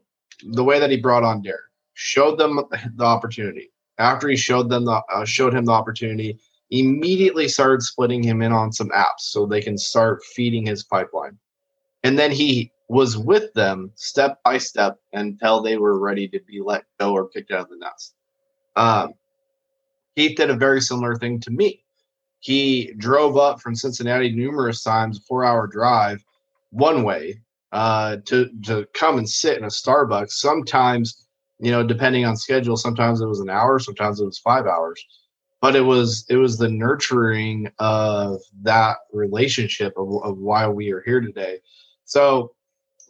the 0.52 0.62
way 0.62 0.78
that 0.78 0.88
he 0.88 0.96
brought 0.96 1.24
on 1.24 1.42
Derek 1.42 1.60
showed 1.94 2.38
them 2.38 2.60
the 2.94 3.04
opportunity 3.04 3.72
after 3.98 4.28
he 4.28 4.36
showed 4.36 4.68
them 4.68 4.84
the 4.84 5.02
uh, 5.12 5.24
showed 5.24 5.52
him 5.52 5.64
the 5.64 5.72
opportunity, 5.72 6.38
immediately 6.70 7.48
started 7.48 7.82
splitting 7.82 8.22
him 8.22 8.42
in 8.42 8.52
on 8.52 8.70
some 8.70 8.90
apps 8.90 9.22
so 9.22 9.44
they 9.44 9.60
can 9.60 9.76
start 9.76 10.22
feeding 10.22 10.64
his 10.64 10.84
pipeline. 10.84 11.36
And 12.04 12.16
then 12.16 12.30
he 12.30 12.70
was 12.88 13.18
with 13.18 13.52
them 13.54 13.90
step 13.96 14.38
by 14.44 14.58
step 14.58 15.00
until 15.12 15.60
they 15.60 15.76
were 15.76 15.98
ready 15.98 16.28
to 16.28 16.40
be 16.46 16.60
let 16.60 16.84
go 17.00 17.12
or 17.12 17.28
picked 17.28 17.50
out 17.50 17.62
of 17.62 17.70
the 17.70 17.78
nest. 17.78 18.14
Um, 18.76 19.14
Keith 20.14 20.36
did 20.36 20.50
a 20.50 20.54
very 20.54 20.80
similar 20.80 21.16
thing 21.16 21.40
to 21.40 21.50
me. 21.50 21.82
He 22.38 22.92
drove 22.98 23.36
up 23.36 23.60
from 23.60 23.74
Cincinnati 23.74 24.30
numerous 24.30 24.84
times, 24.84 25.24
four 25.26 25.44
hour 25.44 25.66
drive, 25.66 26.24
one 26.70 27.02
way, 27.02 27.40
uh, 27.74 28.18
to 28.24 28.48
to 28.64 28.86
come 28.94 29.18
and 29.18 29.28
sit 29.28 29.58
in 29.58 29.64
a 29.64 29.68
Starbucks. 29.68 30.30
Sometimes 30.30 31.26
you 31.58 31.70
know, 31.70 31.84
depending 31.86 32.24
on 32.24 32.36
schedule, 32.36 32.76
sometimes 32.76 33.20
it 33.20 33.26
was 33.26 33.40
an 33.40 33.50
hour, 33.50 33.78
sometimes 33.78 34.20
it 34.20 34.24
was 34.24 34.38
five 34.38 34.66
hours. 34.66 35.04
But 35.60 35.74
it 35.74 35.80
was 35.80 36.26
it 36.28 36.36
was 36.36 36.56
the 36.56 36.68
nurturing 36.68 37.70
of 37.78 38.40
that 38.62 38.98
relationship 39.12 39.94
of, 39.96 40.22
of 40.22 40.38
why 40.38 40.68
we 40.68 40.92
are 40.92 41.02
here 41.02 41.20
today. 41.20 41.58
So 42.04 42.54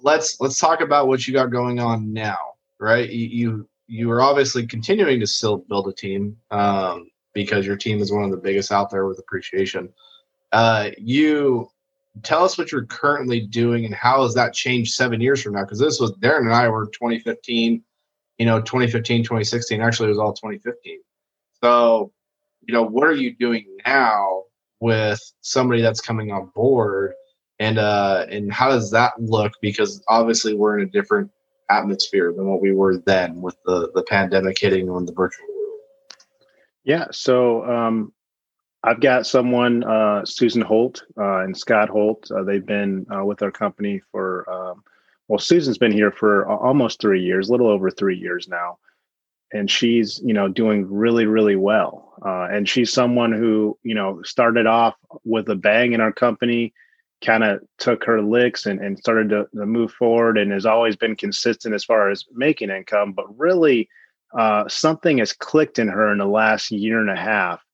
let's 0.03 0.41
let's 0.41 0.59
talk 0.59 0.81
about 0.81 1.09
what 1.09 1.27
you 1.27 1.35
got 1.35 1.51
going 1.51 1.81
on 1.81 2.13
now, 2.13 2.55
right? 2.79 3.11
You 3.11 3.27
you, 3.27 3.69
you 3.89 4.11
are 4.13 4.23
obviously 4.23 4.67
continuing 4.67 5.21
to 5.21 5.27
still 5.27 5.59
build 5.59 5.89
a 5.89 5.93
team 5.93 6.37
um, 6.53 7.11
because 7.33 7.67
your 7.67 7.77
team 7.77 8.01
is 8.01 8.13
one 8.13 8.25
of 8.25 8.31
the 8.31 8.37
biggest 8.37 8.71
out 8.71 8.89
there 8.89 9.07
with 9.07 9.19
appreciation. 9.19 9.93
Uh, 10.53 10.91
you 10.97 11.69
tell 12.23 12.45
us 12.45 12.57
what 12.57 12.71
you're 12.71 12.87
currently 12.87 13.41
doing 13.41 13.85
and 13.85 13.95
how 13.95 14.23
has 14.23 14.35
that 14.35 14.55
changed 14.55 14.95
seven 14.95 15.21
years 15.21 15.43
from 15.43 15.55
now? 15.55 15.63
Because 15.63 15.79
this 15.79 16.01
was 16.01 16.13
Darren 16.13 16.43
and 16.43 16.55
I 16.55 16.69
were 16.69 16.87
2015, 16.87 17.83
you 18.39 18.47
know, 18.47 18.61
2015, 18.61 19.23
2016. 19.23 19.81
Actually, 19.81 20.07
it 20.07 20.11
was 20.11 20.19
all 20.19 20.33
2015. 20.33 21.01
So, 21.63 22.13
you 22.63 22.73
know, 22.73 22.83
what 22.83 23.07
are 23.07 23.15
you 23.15 23.35
doing 23.35 23.67
now 23.85 24.45
with 24.81 25.21
somebody 25.41 25.83
that's 25.83 26.01
coming 26.01 26.31
on 26.31 26.51
board? 26.55 27.15
And 27.59 27.79
uh 27.79 28.27
and 28.31 28.53
how 28.53 28.69
does 28.69 28.91
that 28.91 29.13
look? 29.21 29.53
Because 29.61 30.03
obviously 30.09 30.55
we're 30.55 30.79
in 30.79 30.89
a 30.89 30.91
different 30.91 31.31
atmosphere 31.71 32.33
than 32.37 32.47
what 32.47 32.61
we 32.61 32.73
were 32.73 32.99
then 32.99 33.41
with 33.41 33.57
the 33.65 33.91
the 33.95 34.03
pandemic 34.03 34.59
hitting 34.59 34.91
on 34.91 35.07
the 35.07 35.13
virtual 35.13 35.47
world. 35.47 35.81
Yeah. 36.85 37.07
So 37.13 37.65
um 37.65 38.13
I've 38.87 39.01
got 39.01 39.27
someone, 39.27 39.83
uh, 39.83 40.27
Susan 40.27 40.61
Holt 40.61 41.05
uh, 41.19 41.39
and 41.39 41.57
Scott 41.57 41.89
Holt. 41.89 42.31
Uh, 42.31 42.43
they've 42.43 42.65
been 42.65 43.07
uh, 43.11 43.25
with 43.25 43.43
our 43.43 43.51
company 43.51 44.03
for, 44.13 44.49
um, 44.51 44.85
well, 45.27 45.39
Susan's 45.39 45.79
been 45.79 45.91
here 45.91 46.13
for 46.13 46.47
almost 46.47 47.01
three 47.01 47.23
years, 47.23 47.49
a 47.49 47.53
little 47.53 47.69
over 47.69 47.91
three 47.91 48.17
years 48.17 48.47
now. 48.47 48.77
And 49.55 49.71
she's, 49.71 50.21
you 50.23 50.35
know, 50.35 50.49
doing 50.49 50.87
really, 50.93 51.25
really 51.25 51.57
well. 51.57 52.13
Uh, 52.27 52.49
and 52.51 52.69
she's 52.69 52.93
someone 52.93 53.33
who, 53.33 53.79
you 53.85 53.95
know, 53.95 54.21
started 54.23 54.67
off 54.67 54.97
with 55.25 55.49
a 55.49 55.55
bang 55.55 55.95
in 55.95 56.03
our 56.03 56.13
company, 56.13 56.75
kind 57.25 57.43
of 57.43 57.61
took 57.79 58.05
her 58.05 58.21
licks 58.21 58.67
and, 58.67 58.81
and 58.81 58.99
started 58.99 59.31
to, 59.31 59.47
to, 59.57 59.65
move 59.65 59.93
forward 59.93 60.37
and 60.37 60.53
has 60.53 60.67
always 60.67 60.95
been 60.95 61.17
consistent 61.17 61.75
as 61.75 61.85
far 61.85 62.11
as 62.11 62.27
making 62.35 62.69
income. 62.69 63.13
But 63.13 63.39
really, 63.39 63.89
uh, 64.39 64.69
something 64.69 65.19
has 65.19 65.33
clicked 65.33 65.79
in 65.79 65.89
her 65.89 66.13
in 66.13 66.19
the 66.19 66.27
last 66.27 66.71
year 66.71 67.01
and 67.01 67.09
a 67.09 67.17
half 67.17 67.65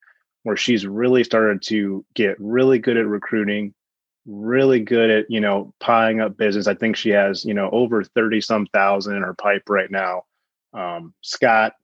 where 0.42 0.56
she's 0.56 0.86
really 0.86 1.24
started 1.24 1.62
to 1.62 2.04
get 2.14 2.36
really 2.38 2.78
good 2.78 2.96
at 2.96 3.06
recruiting, 3.06 3.74
really 4.26 4.80
good 4.80 5.10
at, 5.10 5.30
you 5.30 5.40
know, 5.40 5.74
pieing 5.80 6.24
up 6.24 6.36
business. 6.36 6.66
I 6.66 6.74
think 6.74 6.96
she 6.96 7.10
has, 7.10 7.44
you 7.44 7.54
know, 7.54 7.68
over 7.70 8.02
30 8.02 8.40
some 8.40 8.66
thousand 8.66 9.16
in 9.16 9.22
her 9.22 9.34
pipe 9.34 9.68
right 9.68 9.90
now. 9.90 10.22
Um, 10.72 11.14
Scott, 11.20 11.74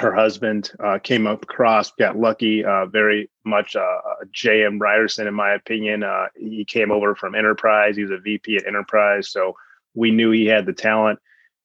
her 0.00 0.14
husband, 0.14 0.72
uh, 0.82 0.98
came 0.98 1.26
up 1.26 1.42
across, 1.42 1.92
got 1.92 2.18
lucky, 2.18 2.64
uh, 2.64 2.86
very 2.86 3.30
much 3.44 3.76
uh, 3.76 3.98
J.M. 4.32 4.78
Ryerson, 4.78 5.26
in 5.26 5.34
my 5.34 5.52
opinion. 5.52 6.02
Uh, 6.02 6.26
he 6.34 6.64
came 6.64 6.90
over 6.90 7.14
from 7.14 7.34
Enterprise. 7.34 7.96
He 7.96 8.02
was 8.02 8.10
a 8.10 8.18
VP 8.18 8.56
at 8.56 8.66
Enterprise. 8.66 9.30
So 9.30 9.54
we 9.94 10.10
knew 10.10 10.30
he 10.30 10.46
had 10.46 10.66
the 10.66 10.72
talent. 10.72 11.18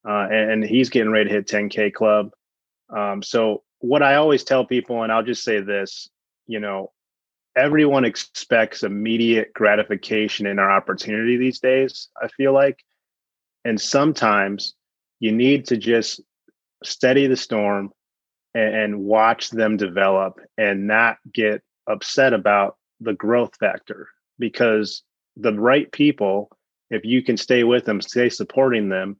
Uh, 0.07 0.27
and, 0.29 0.51
and, 0.51 0.63
he's 0.63 0.91
getting 0.91 1.11
ready 1.11 1.27
to 1.27 1.35
hit 1.35 1.47
10K 1.47 1.91
club. 1.91 2.29
Um, 2.95 3.23
so 3.23 3.63
what 3.79 4.03
I 4.03 4.15
always 4.15 4.43
tell 4.43 4.65
people, 4.65 5.03
and 5.03 5.11
I'll 5.11 5.23
just 5.23 5.43
say 5.43 5.59
this, 5.59 6.09
you 6.47 6.59
know, 6.59 6.91
everyone 7.55 8.05
expects 8.05 8.83
immediate 8.83 9.53
gratification 9.53 10.45
in 10.45 10.59
our 10.59 10.69
opportunity 10.69 11.37
these 11.37 11.59
days, 11.59 12.09
I 12.21 12.27
feel 12.27 12.53
like. 12.53 12.83
And 13.63 13.79
sometimes 13.79 14.75
you 15.19 15.31
need 15.31 15.65
to 15.67 15.77
just 15.77 16.21
steady 16.83 17.27
the 17.27 17.37
storm 17.37 17.91
and, 18.53 18.75
and 18.75 18.99
watch 18.99 19.49
them 19.49 19.77
develop 19.77 20.39
and 20.57 20.87
not 20.87 21.17
get 21.33 21.61
upset 21.87 22.33
about 22.33 22.77
the 22.99 23.13
growth 23.13 23.55
factor 23.59 24.09
because 24.37 25.03
the 25.37 25.53
right 25.53 25.91
people, 25.91 26.49
if 26.89 27.05
you 27.05 27.23
can 27.23 27.37
stay 27.37 27.63
with 27.63 27.85
them, 27.85 28.01
stay 28.01 28.29
supporting 28.29 28.89
them, 28.89 29.17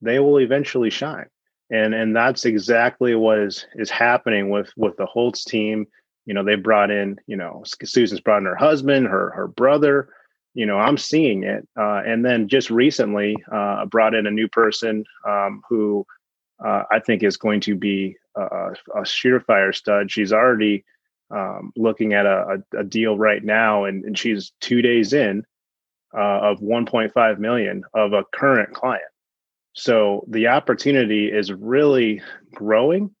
they 0.00 0.18
will 0.18 0.38
eventually 0.38 0.90
shine 0.90 1.26
and 1.70 1.94
and 1.94 2.14
that's 2.14 2.44
exactly 2.44 3.14
what 3.14 3.38
is 3.38 3.66
is 3.74 3.90
happening 3.90 4.50
with 4.50 4.70
with 4.76 4.96
the 4.96 5.06
Holts 5.06 5.44
team. 5.44 5.86
You 6.24 6.34
know, 6.34 6.42
they 6.42 6.56
brought 6.56 6.90
in, 6.90 7.18
you 7.26 7.36
know, 7.36 7.62
Susan's 7.84 8.20
brought 8.20 8.38
in 8.38 8.46
her 8.46 8.56
husband, 8.56 9.06
her 9.06 9.30
her 9.30 9.48
brother. 9.48 10.08
You 10.54 10.66
know, 10.66 10.78
I'm 10.78 10.96
seeing 10.96 11.42
it, 11.44 11.68
uh, 11.78 12.02
and 12.06 12.24
then 12.24 12.48
just 12.48 12.70
recently 12.70 13.36
uh, 13.52 13.84
brought 13.86 14.14
in 14.14 14.26
a 14.26 14.30
new 14.30 14.48
person 14.48 15.04
um, 15.28 15.62
who 15.68 16.06
uh, 16.64 16.84
I 16.90 16.98
think 17.00 17.22
is 17.22 17.36
going 17.36 17.60
to 17.60 17.74
be 17.74 18.16
a, 18.36 18.72
a 18.94 19.00
surefire 19.02 19.74
stud. 19.74 20.10
She's 20.10 20.32
already 20.32 20.84
um, 21.30 21.72
looking 21.76 22.14
at 22.14 22.24
a, 22.26 22.62
a, 22.72 22.80
a, 22.80 22.84
deal 22.84 23.18
right 23.18 23.42
now, 23.42 23.84
and, 23.84 24.04
and 24.04 24.16
she's 24.16 24.52
two 24.60 24.80
days 24.80 25.12
in 25.12 25.44
uh, 26.16 26.38
of 26.40 26.60
1.5 26.60 27.38
million 27.38 27.82
of 27.94 28.12
a 28.12 28.24
current 28.32 28.72
client. 28.74 29.02
So 29.76 30.24
the 30.28 30.48
opportunity 30.48 31.30
is 31.30 31.52
really 31.52 32.22
growing, 32.54 33.14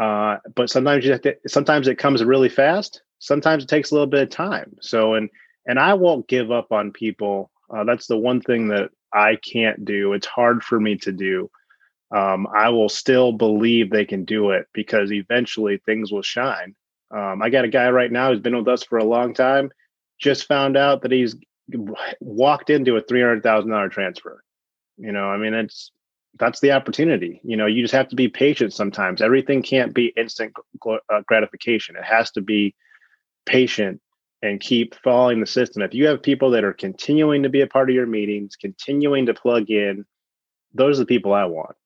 uh, 0.00 0.36
but 0.54 0.70
sometimes 0.70 1.04
you 1.04 1.12
have 1.12 1.22
to, 1.22 1.36
sometimes 1.48 1.88
it 1.88 1.98
comes 1.98 2.22
really 2.22 2.48
fast. 2.48 3.02
Sometimes 3.18 3.64
it 3.64 3.68
takes 3.68 3.90
a 3.90 3.94
little 3.94 4.06
bit 4.06 4.22
of 4.22 4.30
time. 4.30 4.76
So 4.80 5.14
and 5.14 5.28
and 5.66 5.78
I 5.78 5.94
won't 5.94 6.28
give 6.28 6.52
up 6.52 6.70
on 6.70 6.92
people. 6.92 7.50
Uh, 7.68 7.84
that's 7.84 8.06
the 8.06 8.16
one 8.16 8.40
thing 8.40 8.68
that 8.68 8.90
I 9.12 9.36
can't 9.36 9.84
do. 9.84 10.12
It's 10.12 10.26
hard 10.26 10.62
for 10.62 10.80
me 10.80 10.96
to 10.98 11.12
do. 11.12 11.50
Um, 12.14 12.46
I 12.54 12.68
will 12.70 12.88
still 12.88 13.32
believe 13.32 13.90
they 13.90 14.04
can 14.04 14.24
do 14.24 14.50
it 14.50 14.66
because 14.72 15.12
eventually 15.12 15.78
things 15.78 16.12
will 16.12 16.22
shine. 16.22 16.74
Um, 17.10 17.42
I 17.42 17.50
got 17.50 17.64
a 17.64 17.68
guy 17.68 17.90
right 17.90 18.10
now 18.10 18.30
who's 18.30 18.40
been 18.40 18.56
with 18.56 18.68
us 18.68 18.84
for 18.84 18.98
a 18.98 19.04
long 19.04 19.34
time. 19.34 19.70
Just 20.20 20.46
found 20.46 20.76
out 20.76 21.02
that 21.02 21.12
he's 21.12 21.34
walked 22.20 22.70
into 22.70 22.96
a 22.96 23.02
three 23.02 23.20
hundred 23.20 23.42
thousand 23.42 23.70
dollar 23.70 23.88
transfer 23.88 24.44
you 25.00 25.12
know, 25.12 25.30
I 25.30 25.36
mean, 25.38 25.54
it's 25.54 25.92
that's 26.38 26.60
the 26.60 26.72
opportunity. 26.72 27.40
You 27.42 27.56
know, 27.56 27.66
you 27.66 27.82
just 27.82 27.94
have 27.94 28.08
to 28.08 28.16
be 28.16 28.28
patient 28.28 28.72
sometimes. 28.72 29.20
Everything 29.20 29.62
can't 29.62 29.94
be 29.94 30.12
instant 30.16 30.52
uh, 30.88 31.22
gratification. 31.26 31.96
It 31.96 32.04
has 32.04 32.30
to 32.32 32.40
be 32.40 32.74
patient 33.46 34.00
and 34.42 34.60
keep 34.60 34.94
following 35.02 35.40
the 35.40 35.46
system. 35.46 35.82
If 35.82 35.94
you 35.94 36.06
have 36.06 36.22
people 36.22 36.50
that 36.52 36.64
are 36.64 36.72
continuing 36.72 37.42
to 37.42 37.48
be 37.48 37.62
a 37.62 37.66
part 37.66 37.90
of 37.90 37.96
your 37.96 38.06
meetings, 38.06 38.56
continuing 38.56 39.26
to 39.26 39.34
plug 39.34 39.70
in, 39.70 40.04
those 40.72 40.98
are 40.98 41.02
the 41.02 41.06
people 41.06 41.34
I 41.34 41.44
want. 41.46 41.76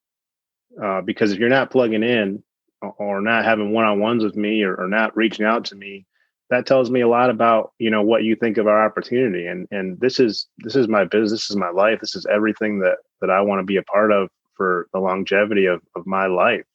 Uh, 0.81 1.01
because 1.01 1.31
if 1.31 1.39
you're 1.39 1.49
not 1.49 1.71
plugging 1.71 2.03
in 2.03 2.43
or 2.81 3.21
not 3.21 3.45
having 3.45 3.71
one-on-ones 3.71 4.23
with 4.23 4.35
me 4.35 4.63
or, 4.63 4.75
or 4.75 4.87
not 4.87 5.15
reaching 5.15 5.45
out 5.45 5.65
to 5.65 5.75
me, 5.75 6.05
that 6.49 6.65
tells 6.65 6.91
me 6.91 7.01
a 7.01 7.07
lot 7.07 7.29
about 7.29 7.73
you 7.79 7.89
know 7.89 8.01
what 8.01 8.23
you 8.23 8.35
think 8.35 8.57
of 8.57 8.67
our 8.67 8.85
opportunity. 8.85 9.47
And 9.47 9.67
and 9.71 9.99
this 9.99 10.19
is 10.19 10.47
this 10.59 10.75
is 10.75 10.87
my 10.87 11.05
business 11.05 11.41
this 11.41 11.49
is 11.49 11.55
my 11.55 11.69
life 11.69 11.99
this 12.01 12.15
is 12.15 12.25
everything 12.27 12.79
that 12.79 12.97
that 13.21 13.29
i 13.29 13.41
want 13.41 13.59
to 13.59 13.63
be 13.63 13.77
a 13.77 13.83
part 13.83 14.11
of 14.11 14.29
for 14.55 14.87
the 14.93 14.99
longevity 14.99 15.65
of, 15.65 15.81
of 15.95 16.05
my 16.05 16.27
life. 16.27 16.65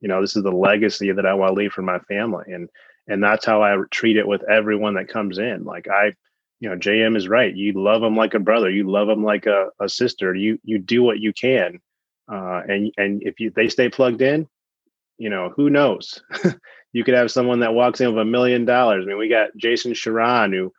You 0.00 0.08
know 0.08 0.20
this 0.20 0.36
is 0.36 0.42
the 0.42 0.50
legacy 0.50 1.12
that 1.12 1.26
i 1.26 1.34
want 1.34 1.50
to 1.50 1.60
leave 1.60 1.72
for 1.72 1.82
my 1.82 1.98
family 2.00 2.44
and 2.52 2.68
and 3.08 3.22
that's 3.22 3.44
how 3.46 3.62
i 3.62 3.76
treat 3.90 4.16
it 4.16 4.26
with 4.26 4.42
everyone 4.48 4.94
that 4.94 5.08
comes 5.08 5.38
in. 5.38 5.64
Like 5.64 5.88
i 5.88 6.12
you 6.60 6.68
know 6.68 6.76
jm 6.76 7.16
is 7.16 7.28
right. 7.28 7.54
You 7.54 7.72
love 7.74 8.00
them 8.00 8.16
like 8.16 8.34
a 8.34 8.38
brother. 8.40 8.70
You 8.70 8.90
love 8.90 9.08
them 9.08 9.24
like 9.24 9.46
a, 9.46 9.68
a 9.80 9.88
sister. 9.88 10.34
You 10.34 10.58
you 10.64 10.78
do 10.78 11.02
what 11.02 11.20
you 11.20 11.32
can 11.32 11.80
uh, 12.28 12.62
and 12.68 12.92
and 12.96 13.22
if 13.22 13.40
you 13.40 13.50
they 13.50 13.68
stay 13.68 13.88
plugged 13.88 14.22
in 14.22 14.48
you 15.18 15.28
know 15.28 15.52
who 15.54 15.70
knows 15.70 16.22
you 16.94 17.02
could 17.02 17.14
have 17.14 17.30
someone 17.30 17.58
that 17.60 17.74
walks 17.74 18.00
in 18.00 18.14
with 18.14 18.22
a 18.22 18.24
million 18.24 18.64
dollars. 18.64 19.04
I 19.04 19.08
mean, 19.08 19.18
we 19.18 19.28
got 19.28 19.54
Jason 19.56 19.94
Sharon, 19.94 20.52
who, 20.52 20.72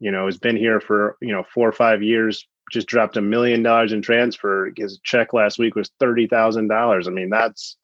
you 0.00 0.12
know, 0.12 0.26
has 0.26 0.36
been 0.36 0.56
here 0.56 0.80
for, 0.80 1.16
you 1.22 1.32
know, 1.32 1.42
four 1.42 1.66
or 1.66 1.72
five 1.72 2.02
years, 2.02 2.46
just 2.70 2.86
dropped 2.86 3.16
a 3.16 3.22
million 3.22 3.62
dollars 3.62 3.90
in 3.90 4.02
transfer. 4.02 4.70
His 4.76 5.00
check 5.02 5.32
last 5.32 5.58
week 5.58 5.74
was 5.74 5.90
$30,000. 6.00 7.06
I 7.06 7.10
mean, 7.10 7.30
that's 7.30 7.78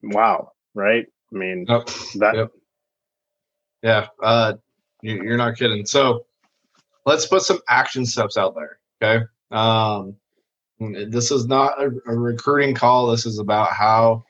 wow. 0.00 0.52
Right. 0.74 1.06
I 1.34 1.36
mean, 1.36 1.66
oh, 1.68 1.82
that. 2.20 2.36
Yep. 2.36 2.52
Yeah. 3.82 4.06
Uh, 4.22 4.52
you're 5.02 5.36
not 5.36 5.56
kidding. 5.56 5.84
So 5.84 6.24
let's 7.04 7.26
put 7.26 7.42
some 7.42 7.58
action 7.68 8.06
steps 8.06 8.36
out 8.36 8.54
there. 8.54 8.78
Okay. 9.02 9.24
Um, 9.50 10.14
this 10.78 11.32
is 11.32 11.46
not 11.46 11.82
a, 11.82 11.90
a 12.06 12.16
recruiting 12.16 12.76
call. 12.76 13.08
This 13.08 13.26
is 13.26 13.40
about 13.40 13.72
how 13.72 14.24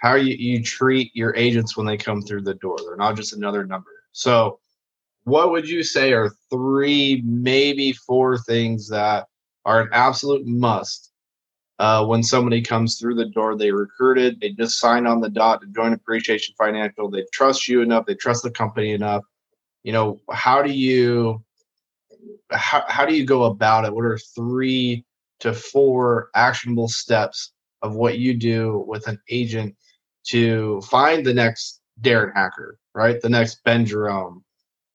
how 0.00 0.14
you, 0.14 0.34
you 0.34 0.62
treat 0.62 1.14
your 1.14 1.34
agents 1.36 1.76
when 1.76 1.86
they 1.86 1.96
come 1.96 2.22
through 2.22 2.42
the 2.42 2.54
door. 2.54 2.76
They're 2.78 2.96
not 2.96 3.16
just 3.16 3.32
another 3.32 3.64
number. 3.64 3.90
So, 4.12 4.58
what 5.24 5.50
would 5.50 5.68
you 5.68 5.82
say 5.82 6.12
are 6.12 6.30
three, 6.50 7.22
maybe 7.24 7.92
four 7.92 8.38
things 8.38 8.88
that 8.90 9.26
are 9.64 9.80
an 9.80 9.88
absolute 9.92 10.46
must 10.46 11.10
uh, 11.78 12.04
when 12.04 12.22
somebody 12.22 12.60
comes 12.60 12.98
through 12.98 13.14
the 13.14 13.30
door? 13.30 13.56
They 13.56 13.70
recruited, 13.70 14.40
they 14.40 14.50
just 14.50 14.78
signed 14.78 15.08
on 15.08 15.20
the 15.20 15.30
dot 15.30 15.62
to 15.62 15.66
join 15.68 15.94
Appreciation 15.94 16.54
Financial. 16.58 17.10
They 17.10 17.24
trust 17.32 17.66
you 17.68 17.80
enough, 17.80 18.04
they 18.04 18.14
trust 18.14 18.42
the 18.42 18.50
company 18.50 18.92
enough. 18.92 19.24
You 19.82 19.92
know, 19.92 20.20
how 20.30 20.62
do 20.62 20.72
you 20.72 21.42
how, 22.50 22.84
how 22.86 23.06
do 23.06 23.14
you 23.14 23.24
go 23.24 23.44
about 23.44 23.84
it? 23.84 23.94
What 23.94 24.04
are 24.04 24.18
three 24.18 25.04
to 25.40 25.52
four 25.52 26.30
actionable 26.34 26.88
steps 26.88 27.52
of 27.82 27.94
what 27.96 28.18
you 28.18 28.34
do 28.34 28.84
with 28.86 29.08
an 29.08 29.20
agent 29.28 29.76
to 30.28 30.80
find 30.82 31.24
the 31.24 31.34
next 31.34 31.80
Darren 32.00 32.32
Hacker, 32.34 32.78
right? 32.94 33.20
The 33.20 33.28
next 33.28 33.62
Ben 33.64 33.86
Jerome, 33.86 34.44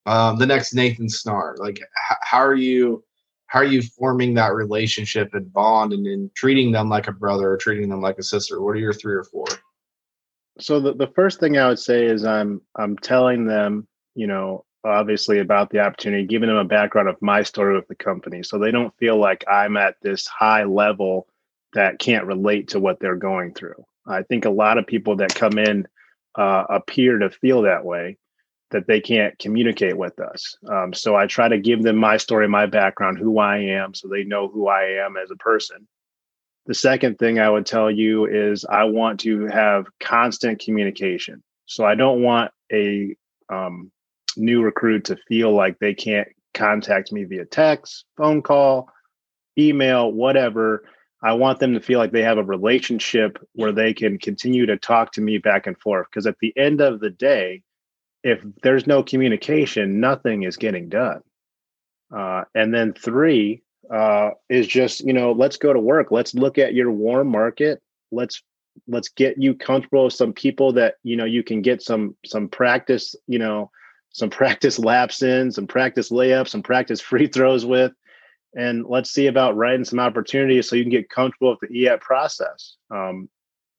um, 0.05 0.37
the 0.37 0.45
next 0.45 0.73
Nathan 0.73 1.07
Snar. 1.07 1.57
Like, 1.57 1.79
h- 1.79 2.17
how 2.21 2.39
are 2.39 2.55
you? 2.55 3.03
How 3.47 3.59
are 3.59 3.65
you 3.65 3.81
forming 3.81 4.35
that 4.35 4.53
relationship 4.53 5.33
and 5.33 5.51
bond, 5.51 5.93
and, 5.93 6.05
and 6.05 6.33
treating 6.35 6.71
them 6.71 6.87
like 6.87 7.07
a 7.07 7.11
brother 7.11 7.51
or 7.51 7.57
treating 7.57 7.89
them 7.89 8.01
like 8.01 8.19
a 8.19 8.23
sister? 8.23 8.61
What 8.61 8.75
are 8.75 8.79
your 8.79 8.93
three 8.93 9.15
or 9.15 9.23
four? 9.23 9.45
So 10.59 10.79
the, 10.79 10.93
the 10.93 11.07
first 11.07 11.39
thing 11.39 11.57
I 11.57 11.67
would 11.67 11.79
say 11.79 12.05
is 12.05 12.25
I'm 12.25 12.61
I'm 12.75 12.97
telling 12.97 13.45
them, 13.45 13.87
you 14.13 14.27
know, 14.27 14.65
obviously 14.83 15.39
about 15.39 15.69
the 15.69 15.79
opportunity, 15.79 16.25
giving 16.25 16.49
them 16.49 16.57
a 16.57 16.65
background 16.65 17.09
of 17.09 17.21
my 17.21 17.43
story 17.43 17.75
with 17.75 17.87
the 17.87 17.95
company, 17.95 18.43
so 18.43 18.59
they 18.59 18.71
don't 18.71 18.95
feel 18.97 19.17
like 19.17 19.43
I'm 19.47 19.77
at 19.77 19.95
this 20.01 20.27
high 20.27 20.65
level 20.65 21.27
that 21.73 21.99
can't 21.99 22.25
relate 22.25 22.69
to 22.69 22.79
what 22.79 22.99
they're 22.99 23.15
going 23.15 23.53
through. 23.53 23.85
I 24.09 24.23
think 24.23 24.45
a 24.45 24.49
lot 24.49 24.77
of 24.77 24.87
people 24.87 25.15
that 25.17 25.35
come 25.35 25.57
in 25.57 25.87
uh, 26.35 26.65
appear 26.69 27.19
to 27.19 27.29
feel 27.29 27.61
that 27.63 27.85
way, 27.85 28.17
that 28.71 28.87
they 28.87 29.01
can't 29.01 29.37
communicate 29.39 29.97
with 29.97 30.19
us. 30.19 30.55
Um, 30.67 30.93
so 30.93 31.15
I 31.15 31.27
try 31.27 31.47
to 31.47 31.57
give 31.57 31.83
them 31.83 31.97
my 31.97 32.17
story, 32.17 32.47
my 32.47 32.65
background, 32.65 33.17
who 33.17 33.39
I 33.39 33.57
am, 33.57 33.93
so 33.93 34.07
they 34.07 34.23
know 34.23 34.47
who 34.47 34.67
I 34.67 35.05
am 35.05 35.15
as 35.17 35.31
a 35.31 35.35
person. 35.37 35.87
The 36.65 36.73
second 36.75 37.17
thing 37.17 37.39
I 37.39 37.49
would 37.49 37.65
tell 37.65 37.89
you 37.89 38.25
is 38.25 38.65
I 38.65 38.83
want 38.83 39.19
to 39.21 39.47
have 39.47 39.87
constant 39.99 40.59
communication. 40.59 41.41
So 41.65 41.83
I 41.85 41.95
don't 41.95 42.21
want 42.21 42.51
a 42.71 43.15
um, 43.51 43.91
new 44.37 44.61
recruit 44.61 45.05
to 45.05 45.17
feel 45.27 45.51
like 45.51 45.79
they 45.79 45.93
can't 45.93 46.27
contact 46.53 47.11
me 47.11 47.23
via 47.23 47.45
text, 47.45 48.05
phone 48.17 48.41
call, 48.41 48.89
email, 49.57 50.11
whatever. 50.11 50.83
I 51.21 51.33
want 51.33 51.59
them 51.59 51.73
to 51.73 51.81
feel 51.81 51.99
like 51.99 52.11
they 52.11 52.23
have 52.23 52.37
a 52.37 52.43
relationship 52.43 53.37
where 53.53 53.71
they 53.71 53.93
can 53.93 54.17
continue 54.17 54.65
to 54.67 54.77
talk 54.77 55.11
to 55.13 55.21
me 55.21 55.37
back 55.37 55.67
and 55.67 55.77
forth. 55.77 56.07
Because 56.09 56.25
at 56.25 56.39
the 56.39 56.53
end 56.57 56.79
of 56.79 57.01
the 57.01 57.09
day, 57.09 57.63
if 58.23 58.43
there's 58.63 58.87
no 58.87 59.03
communication, 59.03 59.99
nothing 59.99 60.43
is 60.43 60.57
getting 60.57 60.89
done. 60.89 61.21
Uh, 62.15 62.43
and 62.55 62.73
then 62.73 62.93
three 62.93 63.61
uh, 63.93 64.31
is 64.49 64.67
just 64.67 65.01
you 65.01 65.13
know 65.13 65.31
let's 65.31 65.57
go 65.57 65.73
to 65.73 65.79
work. 65.79 66.11
Let's 66.11 66.33
look 66.33 66.57
at 66.57 66.73
your 66.73 66.91
warm 66.91 67.27
market. 67.27 67.81
Let's 68.11 68.41
let's 68.87 69.09
get 69.09 69.41
you 69.41 69.55
comfortable 69.55 70.05
with 70.05 70.13
some 70.13 70.33
people 70.33 70.73
that 70.73 70.95
you 71.03 71.15
know 71.15 71.25
you 71.25 71.43
can 71.43 71.61
get 71.61 71.81
some 71.81 72.15
some 72.25 72.47
practice 72.47 73.15
you 73.27 73.39
know 73.39 73.71
some 74.11 74.29
practice 74.39 74.79
laps 74.79 75.21
in, 75.21 75.51
some 75.51 75.67
practice 75.67 76.09
layups, 76.09 76.49
some 76.49 76.63
practice 76.63 77.01
free 77.01 77.27
throws 77.27 77.65
with 77.65 77.91
and 78.55 78.85
let's 78.87 79.11
see 79.11 79.27
about 79.27 79.55
writing 79.55 79.85
some 79.85 79.99
opportunities 79.99 80.67
so 80.67 80.75
you 80.75 80.83
can 80.83 80.91
get 80.91 81.09
comfortable 81.09 81.51
with 81.51 81.69
the 81.69 81.75
EAP 81.75 81.99
process. 81.99 82.75
Um, 82.89 83.29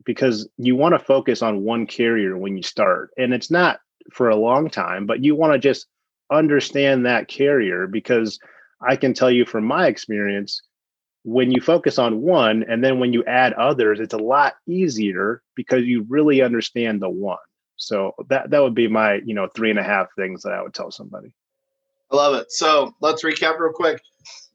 because 0.05 0.49
you 0.57 0.77
want 0.77 0.95
to 0.95 0.99
focus 0.99 1.43
on 1.43 1.63
one 1.63 1.87
carrier 1.87 2.37
when 2.39 2.57
you 2.57 2.63
start, 2.63 3.11
and 3.19 3.35
it's 3.35 3.51
not 3.51 3.81
for 4.13 4.31
a 4.31 4.37
long 4.37 4.71
time, 4.71 5.07
but 5.07 5.23
you 5.23 5.35
want 5.35 5.53
to 5.53 5.59
just 5.59 5.87
understand 6.31 7.05
that 7.05 7.29
carrier 7.29 7.87
because 7.87 8.39
I 8.81 8.97
can 8.97 9.13
tell 9.13 9.31
you 9.31 9.45
from 9.45 9.65
my 9.65 9.89
experience, 9.89 10.63
when 11.23 11.51
you 11.51 11.61
focus 11.61 11.99
on 11.99 12.23
one 12.23 12.65
and 12.69 12.83
then 12.83 12.99
when 12.99 13.13
you 13.13 13.25
add 13.25 13.53
others, 13.55 14.01
it's 14.01 14.15
a 14.15 14.19
lot 14.19 14.55
easier 14.67 15.43
because 15.55 15.85
you 15.85 16.07
really 16.09 16.41
understand 16.41 17.03
the 17.03 17.11
one. 17.11 17.37
So 17.77 18.15
that 18.29 18.51
that 18.51 18.63
would 18.63 18.75
be 18.75 18.89
my 18.89 19.15
you 19.25 19.35
know 19.35 19.49
three 19.55 19.71
and 19.71 19.79
a 19.79 19.83
half 19.83 20.09
things 20.17 20.43
that 20.43 20.53
I 20.53 20.63
would 20.63 20.75
tell 20.75 20.91
somebody. 20.91 21.33
I 22.11 22.17
love 22.17 22.35
it. 22.35 22.51
So 22.53 22.95
let's 23.01 23.23
recap 23.25 23.59
real 23.59 23.73
quick. 23.73 24.01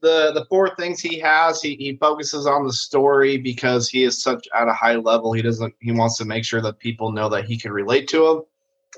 The 0.02 0.32
the 0.34 0.44
four 0.48 0.74
things 0.76 1.00
he 1.00 1.18
has, 1.20 1.62
he, 1.62 1.74
he 1.76 1.96
focuses 1.96 2.46
on 2.46 2.66
the 2.66 2.72
story 2.72 3.38
because 3.38 3.88
he 3.88 4.04
is 4.04 4.22
such 4.22 4.46
at 4.54 4.68
a 4.68 4.72
high 4.72 4.96
level. 4.96 5.32
He 5.32 5.42
doesn't 5.42 5.74
he 5.80 5.92
wants 5.92 6.18
to 6.18 6.24
make 6.24 6.44
sure 6.44 6.60
that 6.60 6.78
people 6.78 7.12
know 7.12 7.28
that 7.30 7.46
he 7.46 7.58
can 7.58 7.72
relate 7.72 8.08
to 8.08 8.26
him. 8.26 8.42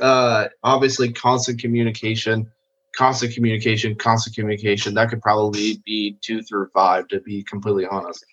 Uh, 0.01 0.49
obviously, 0.63 1.13
constant 1.13 1.61
communication, 1.61 2.51
constant 2.97 3.33
communication, 3.33 3.95
constant 3.95 4.37
communication. 4.37 4.95
That 4.95 5.09
could 5.09 5.23
probably 5.23 5.81
be 5.85 6.19
two 6.21 6.43
through 6.43 6.69
five, 6.75 7.09
to 7.09 7.21
be 7.21 7.43
completely 7.45 7.87
honest. 7.87 8.25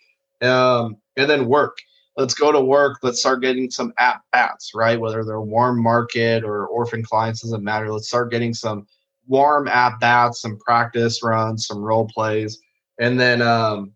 Um, 0.41 0.97
and 1.17 1.29
then 1.29 1.47
work. 1.47 1.77
Let's 2.17 2.33
go 2.33 2.51
to 2.51 2.61
work. 2.61 2.99
Let's 3.03 3.19
start 3.19 3.41
getting 3.41 3.69
some 3.69 3.93
at 3.99 4.21
bats, 4.31 4.71
right? 4.73 4.99
Whether 4.99 5.23
they're 5.23 5.41
warm 5.41 5.81
market 5.81 6.43
or 6.43 6.65
orphan 6.67 7.03
clients 7.03 7.41
doesn't 7.41 7.63
matter. 7.63 7.91
Let's 7.91 8.07
start 8.07 8.31
getting 8.31 8.53
some 8.53 8.87
warm 9.27 9.67
at 9.67 9.99
bats, 9.99 10.41
some 10.41 10.57
practice 10.59 11.21
runs, 11.23 11.67
some 11.67 11.79
role 11.79 12.07
plays, 12.13 12.59
and 12.99 13.19
then 13.19 13.41
um, 13.41 13.91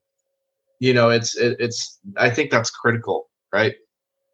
you 0.80 0.94
know 0.94 1.10
it's 1.10 1.38
it, 1.38 1.58
it's 1.60 2.00
I 2.18 2.30
think 2.30 2.52
that's 2.52 2.70
critical, 2.70 3.30
right? 3.54 3.76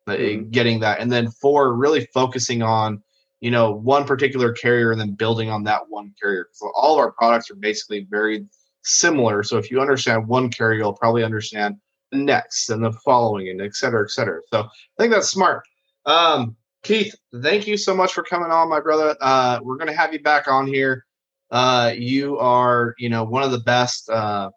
Mm-hmm. 0.07 0.49
Getting 0.49 0.79
that, 0.81 0.99
and 0.99 1.11
then 1.11 1.29
four, 1.29 1.73
really 1.73 2.07
focusing 2.13 2.61
on 2.61 3.01
you 3.41 3.51
know 3.51 3.71
one 3.71 4.05
particular 4.05 4.53
carrier 4.53 4.91
and 4.91 4.99
then 4.99 5.13
building 5.13 5.49
on 5.49 5.63
that 5.63 5.81
one 5.89 6.13
carrier. 6.21 6.47
So 6.53 6.71
all 6.75 6.93
of 6.93 6.99
our 6.99 7.11
products 7.11 7.49
are 7.49 7.55
basically 7.55 8.07
very 8.09 8.45
similar. 8.83 9.43
So 9.43 9.57
if 9.57 9.71
you 9.71 9.81
understand 9.81 10.27
one 10.27 10.49
carrier, 10.49 10.79
you'll 10.79 10.93
probably 10.93 11.23
understand 11.23 11.75
the 12.11 12.19
next 12.19 12.69
and 12.69 12.83
the 12.83 12.91
following, 13.03 13.49
and 13.49 13.61
et 13.61 13.75
cetera, 13.75 14.03
et 14.03 14.11
cetera. 14.11 14.41
So 14.51 14.61
I 14.61 14.67
think 14.99 15.11
that's 15.11 15.29
smart. 15.29 15.63
Um, 16.05 16.55
Keith, 16.85 17.15
thank 17.41 17.65
you 17.65 17.77
so 17.77 17.95
much 17.95 18.13
for 18.13 18.21
coming 18.21 18.51
on, 18.51 18.69
my 18.69 18.79
brother. 18.79 19.17
Uh, 19.19 19.59
we're 19.63 19.75
going 19.75 19.89
to 19.89 19.97
have 19.97 20.13
you 20.13 20.21
back 20.21 20.47
on 20.47 20.67
here. 20.67 21.03
Uh, 21.49 21.91
you 21.97 22.37
are, 22.37 22.93
you 22.99 23.09
know, 23.09 23.23
one 23.23 23.41
of 23.41 23.49
the 23.49 23.61
best. 23.61 24.07
Uh, 24.07 24.51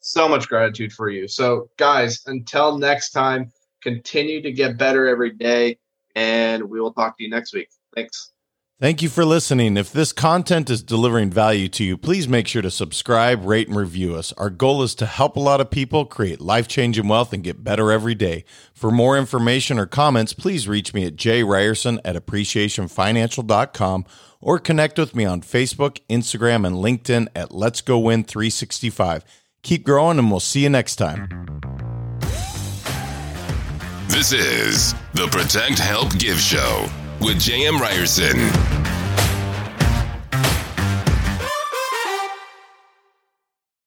so 0.00 0.28
much 0.28 0.48
gratitude 0.48 0.92
for 0.92 1.08
you. 1.08 1.28
So, 1.28 1.70
guys, 1.76 2.20
until 2.26 2.78
next 2.78 3.12
time, 3.12 3.52
continue 3.80 4.42
to 4.42 4.50
get 4.50 4.76
better 4.76 5.06
every 5.06 5.30
day, 5.30 5.78
and 6.16 6.64
we 6.64 6.80
will 6.80 6.92
talk 6.92 7.16
to 7.16 7.22
you 7.22 7.30
next 7.30 7.54
week. 7.54 7.68
Thanks. 7.94 8.32
Thank 8.78 9.00
you 9.00 9.08
for 9.08 9.24
listening. 9.24 9.78
If 9.78 9.90
this 9.90 10.12
content 10.12 10.68
is 10.68 10.82
delivering 10.82 11.30
value 11.30 11.66
to 11.70 11.82
you, 11.82 11.96
please 11.96 12.28
make 12.28 12.46
sure 12.46 12.60
to 12.60 12.70
subscribe, 12.70 13.42
rate, 13.42 13.68
and 13.68 13.76
review 13.76 14.14
us. 14.16 14.34
Our 14.34 14.50
goal 14.50 14.82
is 14.82 14.94
to 14.96 15.06
help 15.06 15.36
a 15.36 15.40
lot 15.40 15.62
of 15.62 15.70
people 15.70 16.04
create 16.04 16.42
life 16.42 16.68
changing 16.68 17.08
wealth 17.08 17.32
and 17.32 17.42
get 17.42 17.64
better 17.64 17.90
every 17.90 18.14
day. 18.14 18.44
For 18.74 18.90
more 18.90 19.16
information 19.16 19.78
or 19.78 19.86
comments, 19.86 20.34
please 20.34 20.68
reach 20.68 20.92
me 20.92 21.06
at 21.06 21.16
jryerson 21.16 22.00
at 22.04 22.16
appreciationfinancial.com 22.16 24.04
or 24.42 24.58
connect 24.58 24.98
with 24.98 25.16
me 25.16 25.24
on 25.24 25.40
Facebook, 25.40 26.00
Instagram, 26.10 26.66
and 26.66 26.76
LinkedIn 26.76 27.28
at 27.34 27.52
Let's 27.52 27.80
Go 27.80 27.98
Win 27.98 28.24
365. 28.24 29.24
Keep 29.62 29.84
growing, 29.84 30.18
and 30.18 30.30
we'll 30.30 30.38
see 30.38 30.64
you 30.64 30.68
next 30.68 30.96
time. 30.96 31.48
This 34.08 34.34
is 34.34 34.92
the 35.14 35.28
Protect 35.28 35.78
Help 35.78 36.18
Give 36.18 36.38
Show 36.38 36.86
with 37.26 37.40
J.M. 37.40 37.80
Ryerson. 37.80 38.85